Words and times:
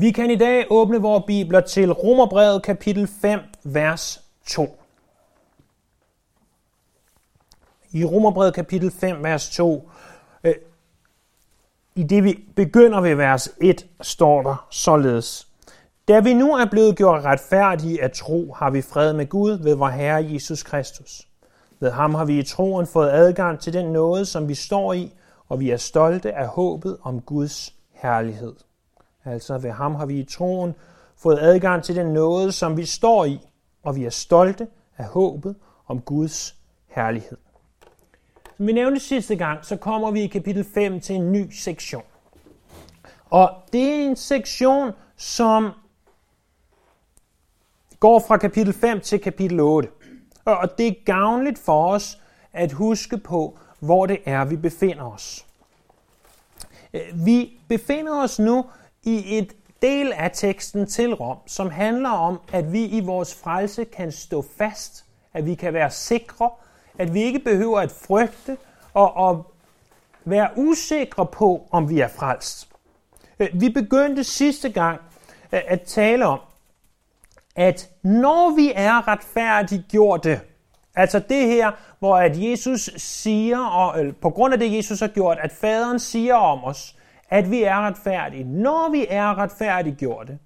Vi 0.00 0.10
kan 0.10 0.30
i 0.30 0.36
dag 0.36 0.66
åbne 0.70 1.00
vores 1.00 1.24
bibler 1.26 1.60
til 1.60 1.92
Romerbrevet 1.92 2.62
kapitel 2.62 3.06
5, 3.06 3.40
vers 3.64 4.24
2. 4.46 4.80
I 7.90 8.04
Romerbrevet 8.04 8.54
kapitel 8.54 8.90
5, 8.90 9.22
vers 9.24 9.50
2, 9.50 9.90
øh, 10.44 10.54
i 11.94 12.02
det 12.02 12.24
vi 12.24 12.44
begynder 12.56 13.00
ved 13.00 13.14
vers 13.14 13.48
1, 13.60 13.86
står 14.00 14.42
der 14.42 14.66
således. 14.70 15.48
Da 16.08 16.20
vi 16.20 16.34
nu 16.34 16.56
er 16.56 16.66
blevet 16.70 16.96
gjort 16.96 17.24
retfærdige 17.24 18.02
af 18.02 18.10
tro, 18.10 18.52
har 18.52 18.70
vi 18.70 18.82
fred 18.82 19.12
med 19.12 19.26
Gud 19.26 19.62
ved 19.62 19.74
vor 19.74 19.88
Herre 19.88 20.26
Jesus 20.32 20.62
Kristus. 20.62 21.28
Ved 21.80 21.90
ham 21.90 22.14
har 22.14 22.24
vi 22.24 22.38
i 22.38 22.42
troen 22.42 22.86
fået 22.86 23.10
adgang 23.10 23.60
til 23.60 23.72
den 23.72 23.92
nåde, 23.92 24.24
som 24.24 24.48
vi 24.48 24.54
står 24.54 24.92
i, 24.92 25.12
og 25.48 25.60
vi 25.60 25.70
er 25.70 25.76
stolte 25.76 26.32
af 26.32 26.46
håbet 26.46 26.96
om 27.02 27.20
Guds 27.20 27.74
herlighed. 27.92 28.54
Altså 29.28 29.58
ved 29.58 29.70
ham 29.70 29.94
har 29.94 30.06
vi 30.06 30.18
i 30.18 30.24
troen 30.24 30.74
fået 31.16 31.38
adgang 31.38 31.82
til 31.82 31.96
den 31.96 32.06
nåde, 32.06 32.52
som 32.52 32.76
vi 32.76 32.84
står 32.84 33.24
i, 33.24 33.40
og 33.82 33.96
vi 33.96 34.04
er 34.04 34.10
stolte 34.10 34.68
af 34.98 35.04
håbet 35.04 35.56
om 35.86 36.00
Guds 36.00 36.56
herlighed. 36.86 37.38
Som 38.56 38.66
vi 38.66 38.72
nævnte 38.72 39.00
sidste 39.00 39.36
gang, 39.36 39.64
så 39.64 39.76
kommer 39.76 40.10
vi 40.10 40.20
i 40.20 40.26
kapitel 40.26 40.64
5 40.74 41.00
til 41.00 41.16
en 41.16 41.32
ny 41.32 41.50
sektion. 41.50 42.02
Og 43.30 43.50
det 43.72 43.82
er 43.82 44.04
en 44.04 44.16
sektion, 44.16 44.92
som 45.16 45.70
går 48.00 48.18
fra 48.28 48.36
kapitel 48.36 48.72
5 48.72 49.00
til 49.00 49.20
kapitel 49.20 49.60
8. 49.60 49.88
Og 50.44 50.78
det 50.78 50.88
er 50.88 51.04
gavnligt 51.04 51.58
for 51.58 51.88
os 51.88 52.18
at 52.52 52.72
huske 52.72 53.18
på, 53.18 53.58
hvor 53.80 54.06
det 54.06 54.18
er, 54.24 54.44
vi 54.44 54.56
befinder 54.56 55.04
os. 55.04 55.46
Øh, 56.94 57.00
vi 57.26 57.60
befinder 57.68 58.22
os 58.22 58.38
nu 58.38 58.64
i 59.08 59.38
et 59.38 59.56
del 59.82 60.12
af 60.12 60.30
teksten 60.34 60.86
til 60.86 61.14
Rom, 61.14 61.36
som 61.46 61.70
handler 61.70 62.10
om, 62.10 62.40
at 62.52 62.72
vi 62.72 62.84
i 62.84 63.00
vores 63.00 63.34
frelse 63.34 63.84
kan 63.84 64.12
stå 64.12 64.44
fast, 64.58 65.04
at 65.34 65.46
vi 65.46 65.54
kan 65.54 65.74
være 65.74 65.90
sikre, 65.90 66.50
at 66.98 67.14
vi 67.14 67.22
ikke 67.22 67.38
behøver 67.38 67.80
at 67.80 67.92
frygte 67.92 68.56
og, 68.94 69.16
og 69.16 69.52
være 70.24 70.50
usikre 70.56 71.26
på, 71.26 71.68
om 71.70 71.90
vi 71.90 72.00
er 72.00 72.08
frelst. 72.08 72.68
Øh, 73.38 73.48
vi 73.52 73.68
begyndte 73.68 74.24
sidste 74.24 74.70
gang 74.70 75.00
øh, 75.52 75.60
at 75.66 75.80
tale 75.82 76.26
om, 76.26 76.40
at 77.56 77.90
når 78.02 78.56
vi 78.56 78.72
er 78.74 79.08
retfærdiggjorte, 79.08 80.40
altså 80.94 81.18
det 81.18 81.46
her, 81.46 81.70
hvor 81.98 82.16
at 82.16 82.42
Jesus 82.42 82.90
siger, 82.96 83.58
og 83.58 84.04
øh, 84.04 84.14
på 84.14 84.30
grund 84.30 84.52
af 84.52 84.60
det 84.60 84.76
Jesus 84.76 85.00
har 85.00 85.08
gjort, 85.08 85.38
at 85.40 85.52
faderen 85.52 85.98
siger 85.98 86.34
om 86.34 86.64
os, 86.64 86.94
at 87.28 87.50
vi 87.50 87.62
er 87.62 87.86
retfærdige. 87.86 88.44
Når 88.44 88.90
vi 88.90 89.06
er 89.08 89.38
retfærdiggjorte, 89.38 90.38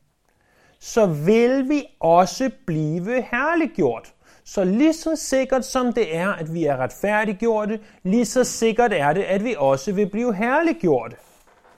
så 0.78 1.06
vil 1.06 1.68
vi 1.68 1.84
også 2.00 2.50
blive 2.66 3.22
herliggjort. 3.22 4.14
Så 4.44 4.64
lige 4.64 4.92
så 4.92 5.16
sikkert 5.16 5.64
som 5.64 5.92
det 5.92 6.16
er, 6.16 6.28
at 6.28 6.54
vi 6.54 6.64
er 6.64 6.76
retfærdiggjorte, 6.76 7.80
lige 8.02 8.26
så 8.26 8.44
sikkert 8.44 8.92
er 8.92 9.12
det, 9.12 9.22
at 9.22 9.44
vi 9.44 9.54
også 9.58 9.92
vil 9.92 10.10
blive 10.10 10.34
herliggjorte. 10.34 11.16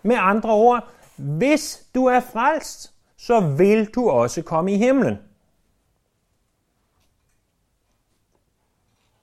Med 0.02 0.16
andre 0.18 0.50
ord, 0.50 0.88
hvis 1.16 1.86
du 1.94 2.06
er 2.06 2.20
frelst, 2.20 2.94
så 3.16 3.40
vil 3.40 3.86
du 3.86 4.10
også 4.10 4.42
komme 4.42 4.72
i 4.72 4.76
himlen. 4.76 5.18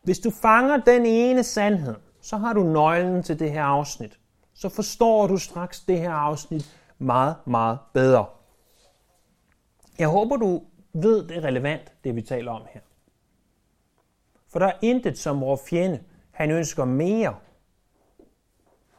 Hvis 0.03 0.19
du 0.19 0.31
fanger 0.41 0.77
den 0.77 1.05
ene 1.05 1.43
sandhed, 1.43 1.95
så 2.21 2.37
har 2.37 2.53
du 2.53 2.63
nøglen 2.63 3.23
til 3.23 3.39
det 3.39 3.52
her 3.52 3.63
afsnit 3.63 4.20
så 4.62 4.70
forstår 4.70 5.28
du 5.28 5.38
straks 5.38 5.80
det 5.80 6.00
her 6.00 6.12
afsnit 6.12 6.78
meget, 6.98 7.36
meget 7.45 7.80
bedre. 7.94 8.26
Jeg 10.00 10.08
håber, 10.08 10.38
du 10.38 10.64
ved, 10.94 11.28
det 11.28 11.38
er 11.38 11.42
relevant, 11.42 11.94
det 12.04 12.16
vi 12.16 12.22
taler 12.22 12.52
om 12.52 12.62
her. 12.73 12.82
For 14.50 14.59
der 14.59 14.66
er 14.66 14.78
intet 14.82 15.17
som 15.17 15.42
vores 15.42 15.61
fjende, 15.70 16.04
han 16.32 16.52
ønsker 16.52 16.86
mere, 16.86 17.36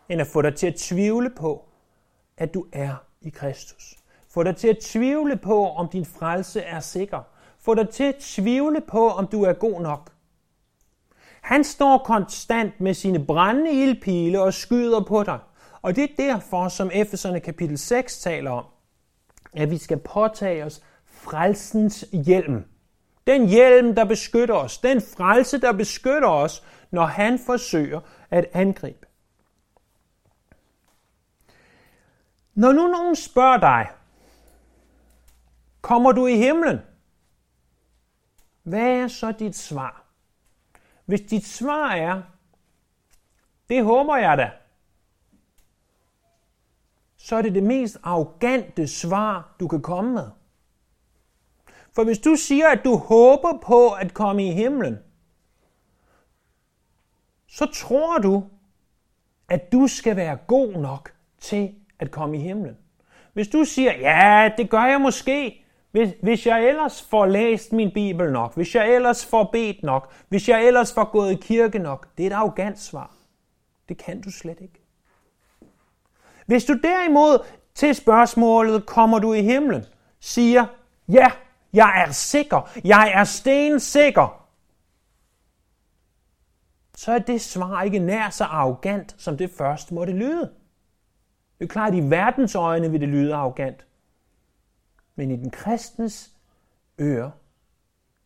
end 0.08 0.20
at 0.20 0.26
få 0.26 0.42
dig 0.42 0.54
til 0.56 0.66
at 0.66 0.74
tvivle 0.74 1.30
på, 1.30 1.68
at 2.36 2.54
du 2.54 2.66
er 2.72 2.94
i 3.20 3.28
Kristus. 3.28 3.96
Få 4.28 4.42
dig 4.42 4.56
til 4.56 4.68
at 4.68 4.78
tvivle 4.78 5.36
på, 5.36 5.68
om 5.68 5.88
din 5.88 6.04
frelse 6.04 6.60
er 6.60 6.80
sikker. 6.80 7.22
Få 7.58 7.74
dig 7.74 7.88
til 7.88 8.04
at 8.04 8.16
tvivle 8.20 8.80
på, 8.80 9.08
om 9.08 9.26
du 9.26 9.42
er 9.42 9.52
god 9.52 9.80
nok. 9.80 10.12
Han 11.40 11.64
står 11.64 11.98
konstant 11.98 12.80
med 12.80 12.94
sine 12.94 13.26
brændende 13.26 13.72
ildpile 13.72 14.42
og 14.42 14.54
skyder 14.54 15.04
på 15.04 15.22
dig. 15.22 15.38
Og 15.82 15.96
det 15.96 16.04
er 16.04 16.16
derfor, 16.16 16.68
som 16.68 16.90
Efeserne 16.94 17.40
kapitel 17.40 17.78
6 17.78 18.20
taler 18.20 18.50
om, 18.50 18.64
at 19.52 19.70
vi 19.70 19.78
skal 19.78 19.98
påtage 19.98 20.64
os 20.64 20.82
frelsens 21.06 22.04
hjelm. 22.12 22.64
Den 23.26 23.48
hjelm, 23.48 23.94
der 23.94 24.04
beskytter 24.04 24.54
os. 24.54 24.78
Den 24.78 25.00
frelse, 25.00 25.60
der 25.60 25.72
beskytter 25.72 26.28
os, 26.28 26.64
når 26.90 27.04
han 27.04 27.38
forsøger 27.38 28.00
at 28.30 28.46
angribe. 28.52 29.06
Når 32.54 32.72
nu 32.72 32.86
nogen 32.86 33.16
spørger 33.16 33.56
dig, 33.56 33.90
kommer 35.80 36.12
du 36.12 36.26
i 36.26 36.36
himlen? 36.36 36.78
Hvad 38.62 38.88
er 38.88 39.08
så 39.08 39.32
dit 39.32 39.56
svar? 39.56 40.04
Hvis 41.04 41.20
dit 41.20 41.46
svar 41.46 41.92
er, 41.92 42.22
det 43.68 43.84
håber 43.84 44.16
jeg 44.16 44.38
da, 44.38 44.50
så 47.24 47.36
er 47.36 47.42
det 47.42 47.54
det 47.54 47.62
mest 47.62 47.96
arrogante 48.02 48.88
svar, 48.88 49.56
du 49.60 49.68
kan 49.68 49.82
komme 49.82 50.12
med. 50.12 50.30
For 51.92 52.04
hvis 52.04 52.18
du 52.18 52.36
siger, 52.36 52.68
at 52.68 52.80
du 52.84 52.96
håber 52.96 53.58
på 53.62 53.90
at 53.90 54.14
komme 54.14 54.48
i 54.48 54.52
himlen, 54.52 54.98
så 57.48 57.66
tror 57.74 58.18
du, 58.18 58.44
at 59.48 59.72
du 59.72 59.86
skal 59.86 60.16
være 60.16 60.36
god 60.46 60.72
nok 60.72 61.12
til 61.40 61.74
at 61.98 62.10
komme 62.10 62.36
i 62.36 62.40
himlen. 62.40 62.76
Hvis 63.32 63.48
du 63.48 63.64
siger, 63.64 63.92
ja, 63.92 64.50
det 64.56 64.70
gør 64.70 64.84
jeg 64.84 65.00
måske, 65.00 65.64
hvis, 65.90 66.10
hvis 66.22 66.46
jeg 66.46 66.68
ellers 66.68 67.02
får 67.02 67.26
læst 67.26 67.72
min 67.72 67.90
bibel 67.94 68.32
nok, 68.32 68.54
hvis 68.54 68.74
jeg 68.74 68.94
ellers 68.94 69.26
får 69.26 69.48
bedt 69.52 69.82
nok, 69.82 70.12
hvis 70.28 70.48
jeg 70.48 70.66
ellers 70.66 70.94
får 70.94 71.12
gået 71.12 71.32
i 71.32 71.36
kirke 71.40 71.78
nok, 71.78 72.08
det 72.18 72.26
er 72.26 72.30
et 72.30 72.34
arrogant 72.34 72.78
svar. 72.78 73.16
Det 73.88 73.96
kan 73.98 74.20
du 74.20 74.30
slet 74.30 74.60
ikke. 74.60 74.81
Hvis 76.52 76.64
du 76.64 76.78
derimod 76.82 77.44
til 77.74 77.94
spørgsmålet, 77.94 78.86
kommer 78.86 79.18
du 79.18 79.32
i 79.32 79.42
himlen, 79.42 79.84
siger, 80.20 80.66
ja, 81.08 81.30
jeg 81.72 82.04
er 82.06 82.12
sikker, 82.12 82.70
jeg 82.84 83.12
er 83.14 83.24
stensikker, 83.24 84.48
så 86.96 87.12
er 87.12 87.18
det 87.18 87.40
svar 87.40 87.82
ikke 87.82 87.98
nær 87.98 88.30
så 88.30 88.44
arrogant, 88.44 89.14
som 89.18 89.36
det 89.36 89.50
først 89.50 89.92
måtte 89.92 90.12
lyde. 90.12 90.52
Det 91.58 91.64
er 91.64 91.68
klart, 91.68 91.92
at 91.92 91.98
i 91.98 92.10
verdens 92.10 92.54
øjne 92.54 92.90
vil 92.90 93.00
det 93.00 93.08
lyde 93.08 93.34
arrogant. 93.34 93.86
Men 95.16 95.30
i 95.30 95.36
den 95.36 95.50
kristnes 95.50 96.30
øre 97.00 97.30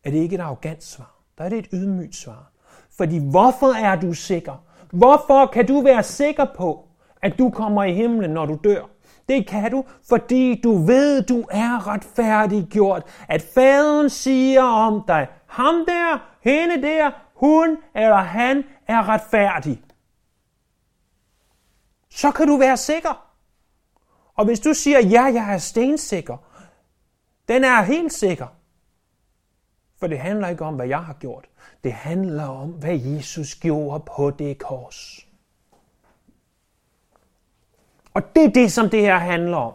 er 0.03 0.11
det 0.11 0.17
ikke 0.17 0.35
et 0.35 0.41
arrogant 0.41 0.83
svar. 0.83 1.15
Der 1.37 1.43
er 1.43 1.49
det 1.49 1.57
et 1.57 1.69
ydmygt 1.73 2.15
svar. 2.15 2.51
Fordi 2.89 3.29
hvorfor 3.29 3.73
er 3.73 3.99
du 3.99 4.13
sikker? 4.13 4.65
Hvorfor 4.91 5.45
kan 5.45 5.67
du 5.67 5.81
være 5.81 6.03
sikker 6.03 6.45
på, 6.55 6.86
at 7.21 7.39
du 7.39 7.49
kommer 7.49 7.83
i 7.83 7.93
himlen, 7.93 8.31
når 8.31 8.45
du 8.45 8.59
dør. 8.63 8.81
Det 9.29 9.47
kan 9.47 9.71
du, 9.71 9.85
fordi 10.09 10.61
du 10.61 10.77
ved, 10.77 11.21
du 11.21 11.45
er 11.51 11.87
retfærdiggjort. 11.87 13.03
At 13.29 13.41
faderen 13.41 14.09
siger 14.09 14.63
om 14.63 15.03
dig, 15.07 15.27
ham 15.47 15.85
der, 15.87 16.17
hende 16.41 16.81
der, 16.81 17.11
hun 17.35 17.77
eller 17.95 18.15
han 18.15 18.63
er 18.87 19.09
retfærdig. 19.09 19.81
Så 22.09 22.31
kan 22.31 22.47
du 22.47 22.57
være 22.57 22.77
sikker. 22.77 23.27
Og 24.35 24.45
hvis 24.45 24.59
du 24.59 24.73
siger, 24.73 24.99
ja, 24.99 25.23
jeg 25.23 25.53
er 25.53 25.57
stensikker, 25.57 26.37
den 27.47 27.63
er 27.63 27.81
helt 27.81 28.13
sikker. 28.13 28.47
For 29.99 30.07
det 30.07 30.19
handler 30.19 30.47
ikke 30.47 30.65
om, 30.65 30.75
hvad 30.75 30.87
jeg 30.87 31.03
har 31.03 31.13
gjort. 31.13 31.45
Det 31.83 31.93
handler 31.93 32.43
om, 32.43 32.69
hvad 32.69 32.97
Jesus 32.97 33.55
gjorde 33.55 34.03
på 34.15 34.31
det 34.31 34.57
kors. 34.57 35.26
Og 38.17 38.35
det 38.35 38.43
er 38.43 38.49
det, 38.49 38.71
som 38.71 38.89
det 38.89 39.01
her 39.01 39.17
handler 39.17 39.57
om. 39.57 39.73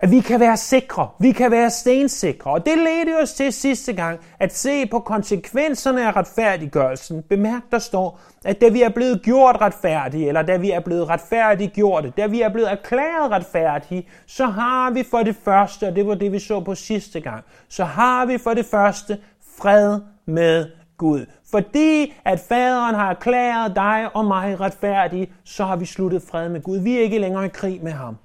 At 0.00 0.10
vi 0.10 0.20
kan 0.20 0.40
være 0.40 0.56
sikre, 0.56 1.08
vi 1.20 1.32
kan 1.32 1.50
være 1.50 1.70
stensikre. 1.70 2.50
Og 2.50 2.66
det 2.66 2.78
ledte 2.78 3.22
os 3.22 3.34
til 3.34 3.52
sidste 3.52 3.92
gang 3.92 4.20
at 4.38 4.56
se 4.56 4.86
på 4.86 4.98
konsekvenserne 4.98 6.06
af 6.06 6.16
retfærdiggørelsen. 6.16 7.22
Bemærk, 7.22 7.62
der 7.70 7.78
står, 7.78 8.20
at 8.44 8.60
da 8.60 8.68
vi 8.68 8.82
er 8.82 8.88
blevet 8.88 9.22
gjort 9.22 9.60
retfærdige, 9.60 10.28
eller 10.28 10.42
da 10.42 10.56
vi 10.56 10.70
er 10.70 10.80
blevet 10.80 11.08
retfærdiggjorte, 11.08 12.12
da 12.16 12.26
vi 12.26 12.40
er 12.40 12.48
blevet 12.48 12.72
erklæret 12.72 13.30
retfærdige, 13.30 14.08
så 14.26 14.46
har 14.46 14.90
vi 14.90 15.04
for 15.10 15.22
det 15.22 15.36
første, 15.44 15.88
og 15.88 15.96
det 15.96 16.06
var 16.06 16.14
det, 16.14 16.32
vi 16.32 16.38
så 16.38 16.60
på 16.60 16.74
sidste 16.74 17.20
gang, 17.20 17.44
så 17.68 17.84
har 17.84 18.26
vi 18.26 18.38
for 18.38 18.54
det 18.54 18.66
første 18.66 19.18
fred 19.58 20.00
med 20.26 20.66
Gud. 20.96 21.26
Fordi 21.54 22.14
at 22.24 22.40
faderen 22.40 22.94
har 22.94 23.10
erklæret 23.10 23.76
dig 23.76 24.16
og 24.16 24.24
mig 24.24 24.60
retfærdige, 24.60 25.32
så 25.44 25.64
har 25.64 25.76
vi 25.76 25.84
sluttet 25.84 26.22
fred 26.22 26.48
med 26.48 26.62
Gud. 26.62 26.78
Vi 26.78 26.96
er 26.96 27.00
ikke 27.00 27.18
længere 27.18 27.46
i 27.46 27.48
krig 27.48 27.82
med 27.82 27.92
ham. 27.92 28.16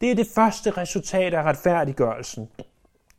Det 0.00 0.10
er 0.10 0.14
det 0.14 0.26
første 0.34 0.70
resultat 0.70 1.34
af 1.34 1.42
retfærdiggørelsen. 1.42 2.48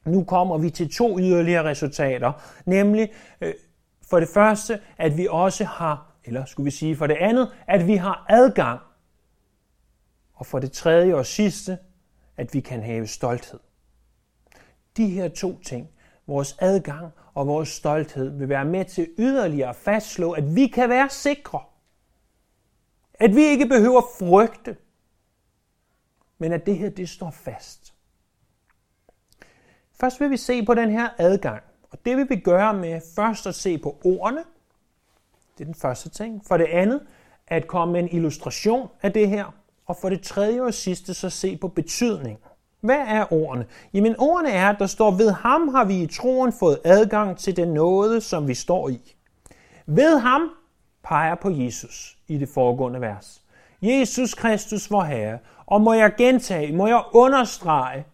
Nu 0.06 0.24
kommer 0.24 0.57
vi 0.57 0.69
til 0.69 0.92
to 0.92 1.19
yderligere 1.19 1.63
resultater, 1.63 2.31
nemlig 2.65 3.09
øh, 3.42 3.54
for 4.09 4.19
det 4.19 4.30
første, 4.33 4.80
at 4.98 5.18
vi 5.18 5.27
også 5.31 5.65
har, 5.65 6.12
eller 6.25 6.45
skulle 6.45 6.65
vi 6.65 6.71
sige 6.71 6.95
for 6.95 7.07
det 7.07 7.18
andet, 7.19 7.51
at 7.68 7.88
vi 7.88 7.95
har 7.95 8.25
adgang. 8.30 8.80
Og 10.33 10.45
for 10.45 10.60
det 10.60 10.71
tredje 10.71 11.15
og 11.15 11.25
sidste, 11.25 11.77
at 12.38 12.53
vi 12.53 12.60
kan 12.60 12.83
have 12.83 13.07
stolthed. 13.07 13.60
De 14.98 15.10
her 15.10 15.27
to 15.27 15.60
ting, 15.60 15.89
vores 16.27 16.56
adgang 16.60 17.12
og 17.38 17.48
vores 17.48 17.69
stolthed, 17.69 18.30
vil 18.38 18.50
være 18.50 18.66
med 18.66 18.86
til 18.86 19.10
yderligere 19.18 19.69
at 19.69 19.75
fastslå, 19.75 20.31
at 20.31 20.56
vi 20.56 20.68
kan 20.68 20.89
være 20.89 21.10
sikre. 21.10 21.63
At 23.13 23.36
vi 23.36 23.42
ikke 23.42 23.66
behøver 23.66 24.01
frygte, 24.19 24.78
men 26.38 26.51
at 26.51 26.66
det 26.66 26.78
her, 26.78 26.89
det 26.89 27.10
står 27.10 27.31
fast. 27.31 27.94
Først 30.00 30.19
vil 30.19 30.30
vi 30.30 30.38
se 30.38 30.66
på 30.66 30.74
den 30.74 30.92
her 30.92 31.10
adgang, 31.18 31.63
og 31.92 32.06
det 32.06 32.18
vil 32.18 32.30
vi 32.30 32.36
gøre 32.36 32.74
med 32.74 33.01
først 33.16 33.48
at 33.48 33.56
se 33.56 33.78
på 33.78 34.00
ordene. 34.06 34.44
Det 35.57 35.63
er 35.63 35.66
den 35.66 35.75
første 35.75 36.10
ting. 36.10 36.45
For 36.48 36.57
det 36.57 36.66
andet, 36.66 37.07
at 37.48 37.68
komme 37.68 37.92
med 37.92 38.04
en 38.04 38.10
illustration 38.12 38.89
af 39.01 39.13
det 39.13 39.30
her. 39.30 39.56
Og 39.86 39.98
for 39.98 40.10
det 40.10 40.22
tredje 40.22 40.62
og 40.62 40.74
sidste, 40.74 41.13
så 41.13 41.30
se 41.30 41.57
på 41.57 41.68
betydningen. 41.68 42.44
Hvad 42.88 43.06
er 43.07 43.34
ordene? 43.34 43.66
Jamen 43.94 44.16
ordene 44.19 44.51
er, 44.51 44.69
at 44.69 44.80
der 44.80 44.88
står, 44.88 45.12
ved 45.12 45.31
ham 45.31 45.68
har 45.68 45.86
vi 45.86 46.01
i 46.01 46.07
troen 46.07 46.54
fået 46.54 46.80
adgang 46.84 47.38
til 47.38 47.56
den 47.56 47.68
nåde, 47.68 48.22
som 48.22 48.48
vi 48.48 48.54
står 48.54 48.89
i. 48.89 49.16
Ved 49.86 50.19
ham 50.19 50.50
peger 51.04 51.36
på 51.36 51.50
Jesus 51.50 52.18
i 52.28 52.38
det 52.38 52.50
foregående 52.50 53.01
vers. 53.01 53.42
Jesus 53.81 54.34
Kristus, 54.34 54.92
vor 54.92 55.04
Herre. 55.04 55.39
Og 55.66 55.81
må 55.81 55.94
jeg 55.94 56.13
gentage, 56.18 56.75
må 56.75 56.88
jeg 56.88 57.04
understrege, 57.13 58.06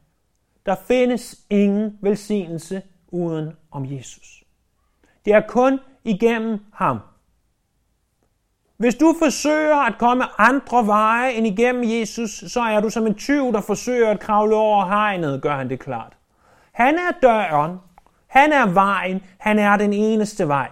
der 0.66 0.76
findes 0.88 1.36
ingen 1.50 1.98
velsignelse 2.02 2.82
uden 3.08 3.52
om 3.72 3.86
Jesus. 3.86 4.44
Det 5.26 5.34
er 5.34 5.42
kun 5.48 5.80
igennem 6.04 6.60
ham. 6.74 7.00
Hvis 8.78 8.96
du 8.96 9.16
forsøger 9.20 9.76
at 9.76 9.98
komme 9.98 10.42
andre 10.42 10.88
veje 10.88 11.32
end 11.32 11.48
igennem 11.48 11.84
Jesus, 11.84 12.44
så 12.48 12.62
er 12.62 12.80
du 12.80 12.90
som 12.90 13.08
en 13.08 13.16
tyv, 13.16 13.54
der 13.54 13.62
forsøger 13.62 14.10
at 14.10 14.20
kravle 14.20 14.56
over 14.56 14.86
hegnet, 14.86 15.42
gør 15.42 15.56
han 15.56 15.70
det 15.70 15.80
klart. 15.80 16.14
Han 16.72 16.96
er 16.96 17.12
døren, 17.22 17.78
han 18.28 18.52
er 18.52 18.66
vejen, 18.66 19.22
han 19.38 19.60
er 19.60 19.78
den 19.78 19.94
eneste 19.94 20.48
vej. 20.48 20.70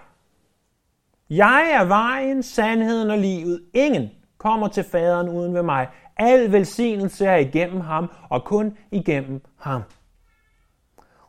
Jeg 1.30 1.71
er 1.74 1.83
vejen, 1.83 2.44
sandheden 2.44 3.09
og 3.09 3.18
livet. 3.18 3.62
Ingen 3.74 4.09
kommer 4.38 4.68
til 4.68 4.83
faderen 4.83 5.30
uden 5.30 5.53
ved 5.53 5.63
mig. 5.63 5.88
Al 6.18 6.51
velsignelse 6.51 7.25
er 7.25 7.36
igennem 7.36 7.81
ham, 7.81 8.12
og 8.30 8.44
kun 8.44 8.77
igennem 8.92 9.42
ham. 9.59 9.81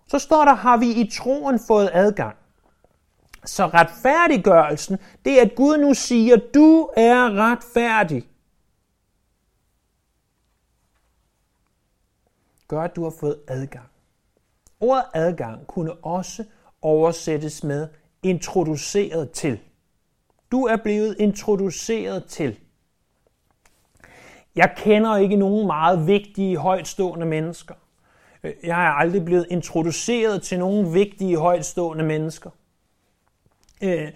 Så 0.06 0.18
står 0.18 0.44
der, 0.44 0.54
har 0.54 0.76
vi 0.76 0.86
i 0.86 1.10
troen 1.10 1.60
fået 1.68 1.90
adgang. 1.92 2.36
Så 3.44 3.66
retfærdiggørelsen, 3.66 4.98
det 5.24 5.38
er, 5.38 5.42
at 5.42 5.54
Gud 5.56 5.78
nu 5.78 5.94
siger, 5.94 6.36
du 6.54 6.90
er 6.96 7.30
retfærdig. 7.30 8.28
Gør, 12.68 12.80
at 12.80 12.96
du 12.96 13.02
har 13.02 13.14
fået 13.20 13.40
adgang. 13.48 13.88
Ordet 14.80 15.04
adgang 15.14 15.66
kunne 15.66 15.92
også 15.92 16.44
oversættes 16.82 17.64
med 17.64 17.88
introduceret 18.22 19.30
til. 19.30 19.60
Du 20.52 20.64
er 20.64 20.76
blevet 20.76 21.16
introduceret 21.18 22.24
til. 22.24 22.58
Jeg 24.56 24.74
kender 24.76 25.16
ikke 25.16 25.36
nogen 25.36 25.66
meget 25.66 26.06
vigtige, 26.06 26.56
højtstående 26.56 27.26
mennesker. 27.26 27.74
Øh, 28.42 28.54
jeg 28.62 28.84
er 28.84 28.90
aldrig 28.90 29.24
blevet 29.24 29.46
introduceret 29.50 30.42
til 30.42 30.58
nogen 30.58 30.94
vigtige, 30.94 31.36
højtstående 31.36 32.04
mennesker. 32.04 32.50
Øh, 33.82 34.08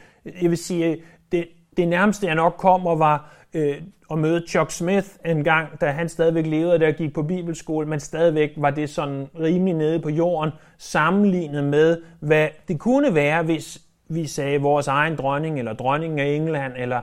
jeg 0.43 0.51
vil 0.51 0.57
sige, 0.57 1.03
det, 1.33 1.49
det 1.77 1.89
nærmeste 1.89 2.27
jeg 2.27 2.35
nok 2.35 2.55
kommer 2.59 2.95
var 2.95 3.35
øh, 3.55 3.77
at 4.11 4.19
møde 4.19 4.45
Chuck 4.49 4.71
Smith 4.71 5.09
en 5.25 5.45
gang, 5.45 5.81
da 5.81 5.91
han 5.91 6.09
stadigvæk 6.09 6.47
levede, 6.47 6.79
der 6.79 6.93
gik 6.93 7.15
på 7.15 7.23
bibelskole, 7.23 7.89
men 7.89 8.01
stadigvæk 8.01 8.51
var 8.57 8.71
det 8.71 8.91
sådan 8.91 9.27
rimelig 9.41 9.75
nede 9.75 10.01
på 10.01 10.11
jorden, 10.11 10.53
sammenlignet 10.79 11.65
med, 11.65 12.03
hvad 12.21 12.49
det 12.69 12.79
kunne 12.79 13.15
være, 13.15 13.43
hvis 13.43 13.79
vi 14.09 14.27
sagde 14.27 14.61
vores 14.61 14.89
egen 14.89 15.17
dronning, 15.17 15.59
eller 15.59 15.73
dronningen 15.73 16.19
af 16.19 16.27
England, 16.27 16.73
eller 16.77 17.01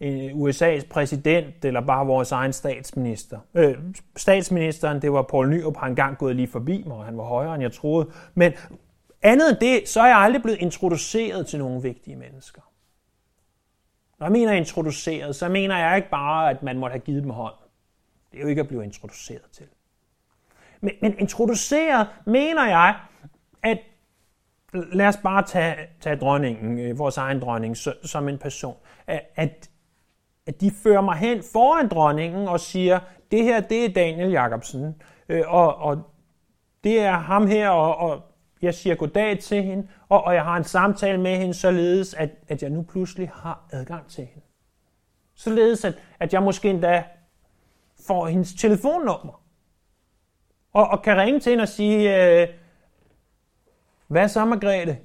øh, 0.00 0.26
USA's 0.26 0.88
præsident, 0.90 1.64
eller 1.64 1.80
bare 1.80 2.06
vores 2.06 2.32
egen 2.32 2.52
statsminister. 2.52 3.38
Øh, 3.54 3.74
statsministeren, 4.16 5.02
det 5.02 5.12
var 5.12 5.22
Paul 5.22 5.48
Nyrup, 5.48 5.76
har 5.76 5.86
engang 5.86 6.18
gået 6.18 6.36
lige 6.36 6.48
forbi 6.48 6.84
mig, 6.86 6.96
og 6.96 7.04
han 7.04 7.18
var 7.18 7.24
højere, 7.24 7.54
end 7.54 7.62
jeg 7.62 7.72
troede. 7.72 8.08
Men 8.34 8.52
andet 9.22 9.50
end 9.50 9.58
det, 9.58 9.88
så 9.88 10.00
er 10.00 10.06
jeg 10.06 10.16
aldrig 10.16 10.42
blevet 10.42 10.58
introduceret 10.58 11.46
til 11.46 11.58
nogle 11.58 11.82
vigtige 11.82 12.16
mennesker. 12.16 12.62
Når 14.18 14.26
jeg 14.26 14.32
mener 14.32 14.52
introduceret, 14.52 15.36
så 15.36 15.48
mener 15.48 15.78
jeg 15.78 15.96
ikke 15.96 16.10
bare, 16.10 16.50
at 16.50 16.62
man 16.62 16.78
måtte 16.78 16.92
have 16.92 17.00
givet 17.00 17.22
dem 17.22 17.30
hånd. 17.30 17.54
Det 18.30 18.38
er 18.38 18.42
jo 18.42 18.48
ikke 18.48 18.60
at 18.60 18.68
blive 18.68 18.84
introduceret 18.84 19.50
til. 19.52 19.66
Men, 20.80 20.94
men 21.02 21.18
introduceret 21.18 22.08
mener 22.26 22.66
jeg, 22.66 22.96
at 23.62 23.78
lad 24.72 25.06
os 25.06 25.16
bare 25.16 25.42
tage, 25.42 25.76
tage 26.00 26.16
dronningen, 26.16 26.78
øh, 26.78 26.98
vores 26.98 27.16
egen 27.16 27.40
dronning, 27.40 27.76
som 28.04 28.28
en 28.28 28.38
person. 28.38 28.76
At, 29.06 29.70
at 30.46 30.60
de 30.60 30.70
fører 30.70 31.00
mig 31.00 31.16
hen 31.16 31.42
foran 31.52 31.88
dronningen 31.88 32.48
og 32.48 32.60
siger, 32.60 33.00
det 33.30 33.44
her, 33.44 33.60
det 33.60 33.84
er 33.84 33.92
Daniel 33.92 34.30
Jacobsen, 34.30 35.02
øh, 35.28 35.42
og, 35.46 35.76
og 35.76 36.02
det 36.84 37.00
er 37.00 37.12
ham 37.12 37.46
her, 37.46 37.68
og, 37.68 37.96
og 37.96 38.22
jeg 38.62 38.74
siger 38.74 38.94
goddag 38.94 39.38
til 39.38 39.62
hende, 39.62 39.88
og, 40.08 40.24
og 40.24 40.34
jeg 40.34 40.44
har 40.44 40.56
en 40.56 40.64
samtale 40.64 41.20
med 41.20 41.36
hende, 41.36 41.54
således 41.54 42.14
at, 42.14 42.30
at 42.48 42.62
jeg 42.62 42.70
nu 42.70 42.82
pludselig 42.82 43.30
har 43.34 43.68
adgang 43.72 44.08
til 44.08 44.24
hende. 44.24 44.46
Således 45.34 45.84
at, 45.84 45.94
at 46.20 46.32
jeg 46.32 46.42
måske 46.42 46.70
endda 46.70 47.04
får 48.06 48.26
hendes 48.26 48.54
telefonnummer, 48.54 49.42
og, 50.72 50.88
og 50.88 51.02
kan 51.02 51.16
ringe 51.16 51.40
til 51.40 51.50
hende 51.50 51.62
og 51.62 51.68
sige, 51.68 52.26
øh, 52.42 52.48
hvad 54.06 54.28
så 54.28 54.44
Margrethe? 54.44 54.98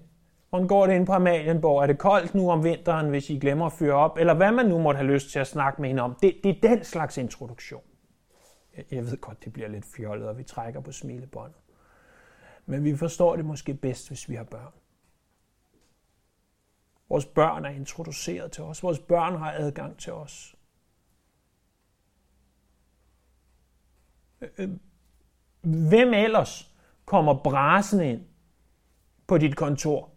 Hvordan 0.49 0.67
går 0.67 0.87
det 0.87 0.95
ind 0.95 1.05
på 1.05 1.13
Amalienborg? 1.13 1.83
Er 1.83 1.87
det 1.87 1.97
koldt 1.97 2.35
nu 2.35 2.51
om 2.51 2.63
vinteren, 2.63 3.09
hvis 3.09 3.29
I 3.29 3.39
glemmer 3.39 3.65
at 3.65 3.71
fyre 3.71 3.93
op? 3.93 4.17
Eller 4.17 4.33
hvad 4.33 4.51
man 4.51 4.65
nu 4.65 4.79
måtte 4.79 4.97
have 4.97 5.13
lyst 5.13 5.31
til 5.31 5.39
at 5.39 5.47
snakke 5.47 5.81
med 5.81 5.89
hende 5.89 6.01
om. 6.01 6.15
Det, 6.21 6.35
det 6.43 6.49
er 6.49 6.69
den 6.69 6.83
slags 6.83 7.17
introduktion. 7.17 7.81
Jeg, 8.77 8.85
jeg 8.91 9.05
ved 9.05 9.17
godt, 9.17 9.43
det 9.45 9.53
bliver 9.53 9.67
lidt 9.67 9.85
fjollet, 9.95 10.27
og 10.27 10.37
vi 10.37 10.43
trækker 10.43 10.81
på 10.81 10.91
smilebåndet. 10.91 11.60
Men 12.65 12.83
vi 12.83 12.97
forstår 12.97 13.35
det 13.35 13.45
måske 13.45 13.73
bedst, 13.73 14.07
hvis 14.07 14.29
vi 14.29 14.35
har 14.35 14.43
børn. 14.43 14.73
Vores 17.09 17.25
børn 17.25 17.65
er 17.65 17.69
introduceret 17.69 18.51
til 18.51 18.63
os. 18.63 18.83
Vores 18.83 18.99
børn 18.99 19.35
har 19.35 19.51
adgang 19.51 19.97
til 19.97 20.13
os. 20.13 20.55
Øh, 24.41 24.49
øh, 24.57 24.69
hvem 25.61 26.13
ellers 26.13 26.71
kommer 27.05 27.33
brasende 27.33 28.09
ind 28.09 28.21
på 29.27 29.37
dit 29.37 29.55
kontor? 29.55 30.09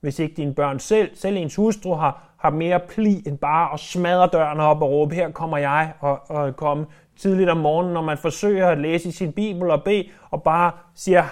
Hvis 0.00 0.18
ikke 0.18 0.34
dine 0.34 0.54
børn 0.54 0.78
selv, 0.78 1.16
selv 1.16 1.36
ens 1.36 1.56
hustru 1.56 1.94
har, 1.94 2.34
har 2.36 2.50
mere 2.50 2.80
pli 2.88 3.22
end 3.26 3.38
bare 3.38 3.72
at 3.72 3.80
smadre 3.80 4.28
døren 4.32 4.60
op 4.60 4.82
og 4.82 4.90
råbe, 4.90 5.14
her 5.14 5.30
kommer 5.30 5.58
jeg, 5.58 5.94
og, 6.00 6.30
og 6.30 6.56
komme 6.56 6.86
tidligt 7.16 7.50
om 7.50 7.56
morgenen, 7.56 7.94
når 7.94 8.02
man 8.02 8.18
forsøger 8.18 8.68
at 8.68 8.78
læse 8.78 9.08
i 9.08 9.12
sin 9.12 9.32
bibel 9.32 9.70
og 9.70 9.84
bede, 9.84 10.08
og 10.30 10.42
bare 10.42 10.72
siger, 10.94 11.24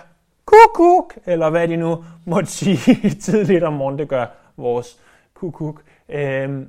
kuk, 0.74 1.18
eller 1.26 1.50
hvad 1.50 1.68
de 1.68 1.76
nu 1.76 2.04
måtte 2.26 2.50
sige 2.50 3.10
tidligt 3.26 3.64
om 3.64 3.72
morgenen, 3.72 3.98
det 3.98 4.08
gør 4.08 4.26
vores 4.56 5.00
kuk. 5.34 5.82
Øhm, 6.08 6.68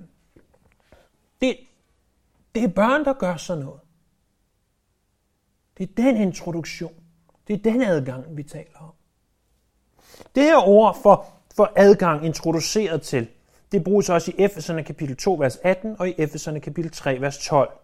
det, 1.41 1.57
det 2.55 2.63
er 2.63 2.67
børn, 2.67 3.05
der 3.05 3.13
gør 3.13 3.35
sådan 3.35 3.63
noget. 3.63 3.79
Det 5.77 5.89
er 5.89 5.93
den 5.95 6.17
introduktion. 6.17 6.93
Det 7.47 7.53
er 7.53 7.71
den 7.71 7.81
adgang, 7.81 8.37
vi 8.37 8.43
taler 8.43 8.79
om. 8.79 8.93
Det 10.35 10.43
her 10.43 10.67
ord 10.67 10.97
for, 11.01 11.25
for 11.55 11.71
adgang 11.75 12.25
introduceret 12.25 13.01
til, 13.01 13.27
det 13.71 13.83
bruges 13.83 14.09
også 14.09 14.31
i 14.31 14.43
Efeserne 14.43 14.83
kapitel 14.83 15.17
2, 15.17 15.33
vers 15.33 15.57
18 15.63 15.95
og 15.99 16.09
i 16.09 16.13
Efeserne 16.17 16.59
kapitel 16.59 16.91
3, 16.91 17.21
vers 17.21 17.37
12. 17.37 17.80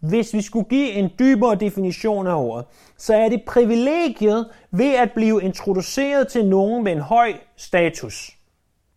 Hvis 0.00 0.34
vi 0.34 0.42
skulle 0.42 0.68
give 0.68 0.92
en 0.92 1.10
dybere 1.18 1.54
definition 1.54 2.26
af 2.26 2.34
ordet, 2.34 2.66
så 2.96 3.14
er 3.14 3.28
det 3.28 3.42
privilegiet 3.46 4.50
ved 4.70 4.94
at 4.94 5.12
blive 5.12 5.42
introduceret 5.42 6.28
til 6.28 6.46
nogen 6.46 6.84
med 6.84 6.92
en 6.92 7.00
høj 7.00 7.32
status. 7.56 8.30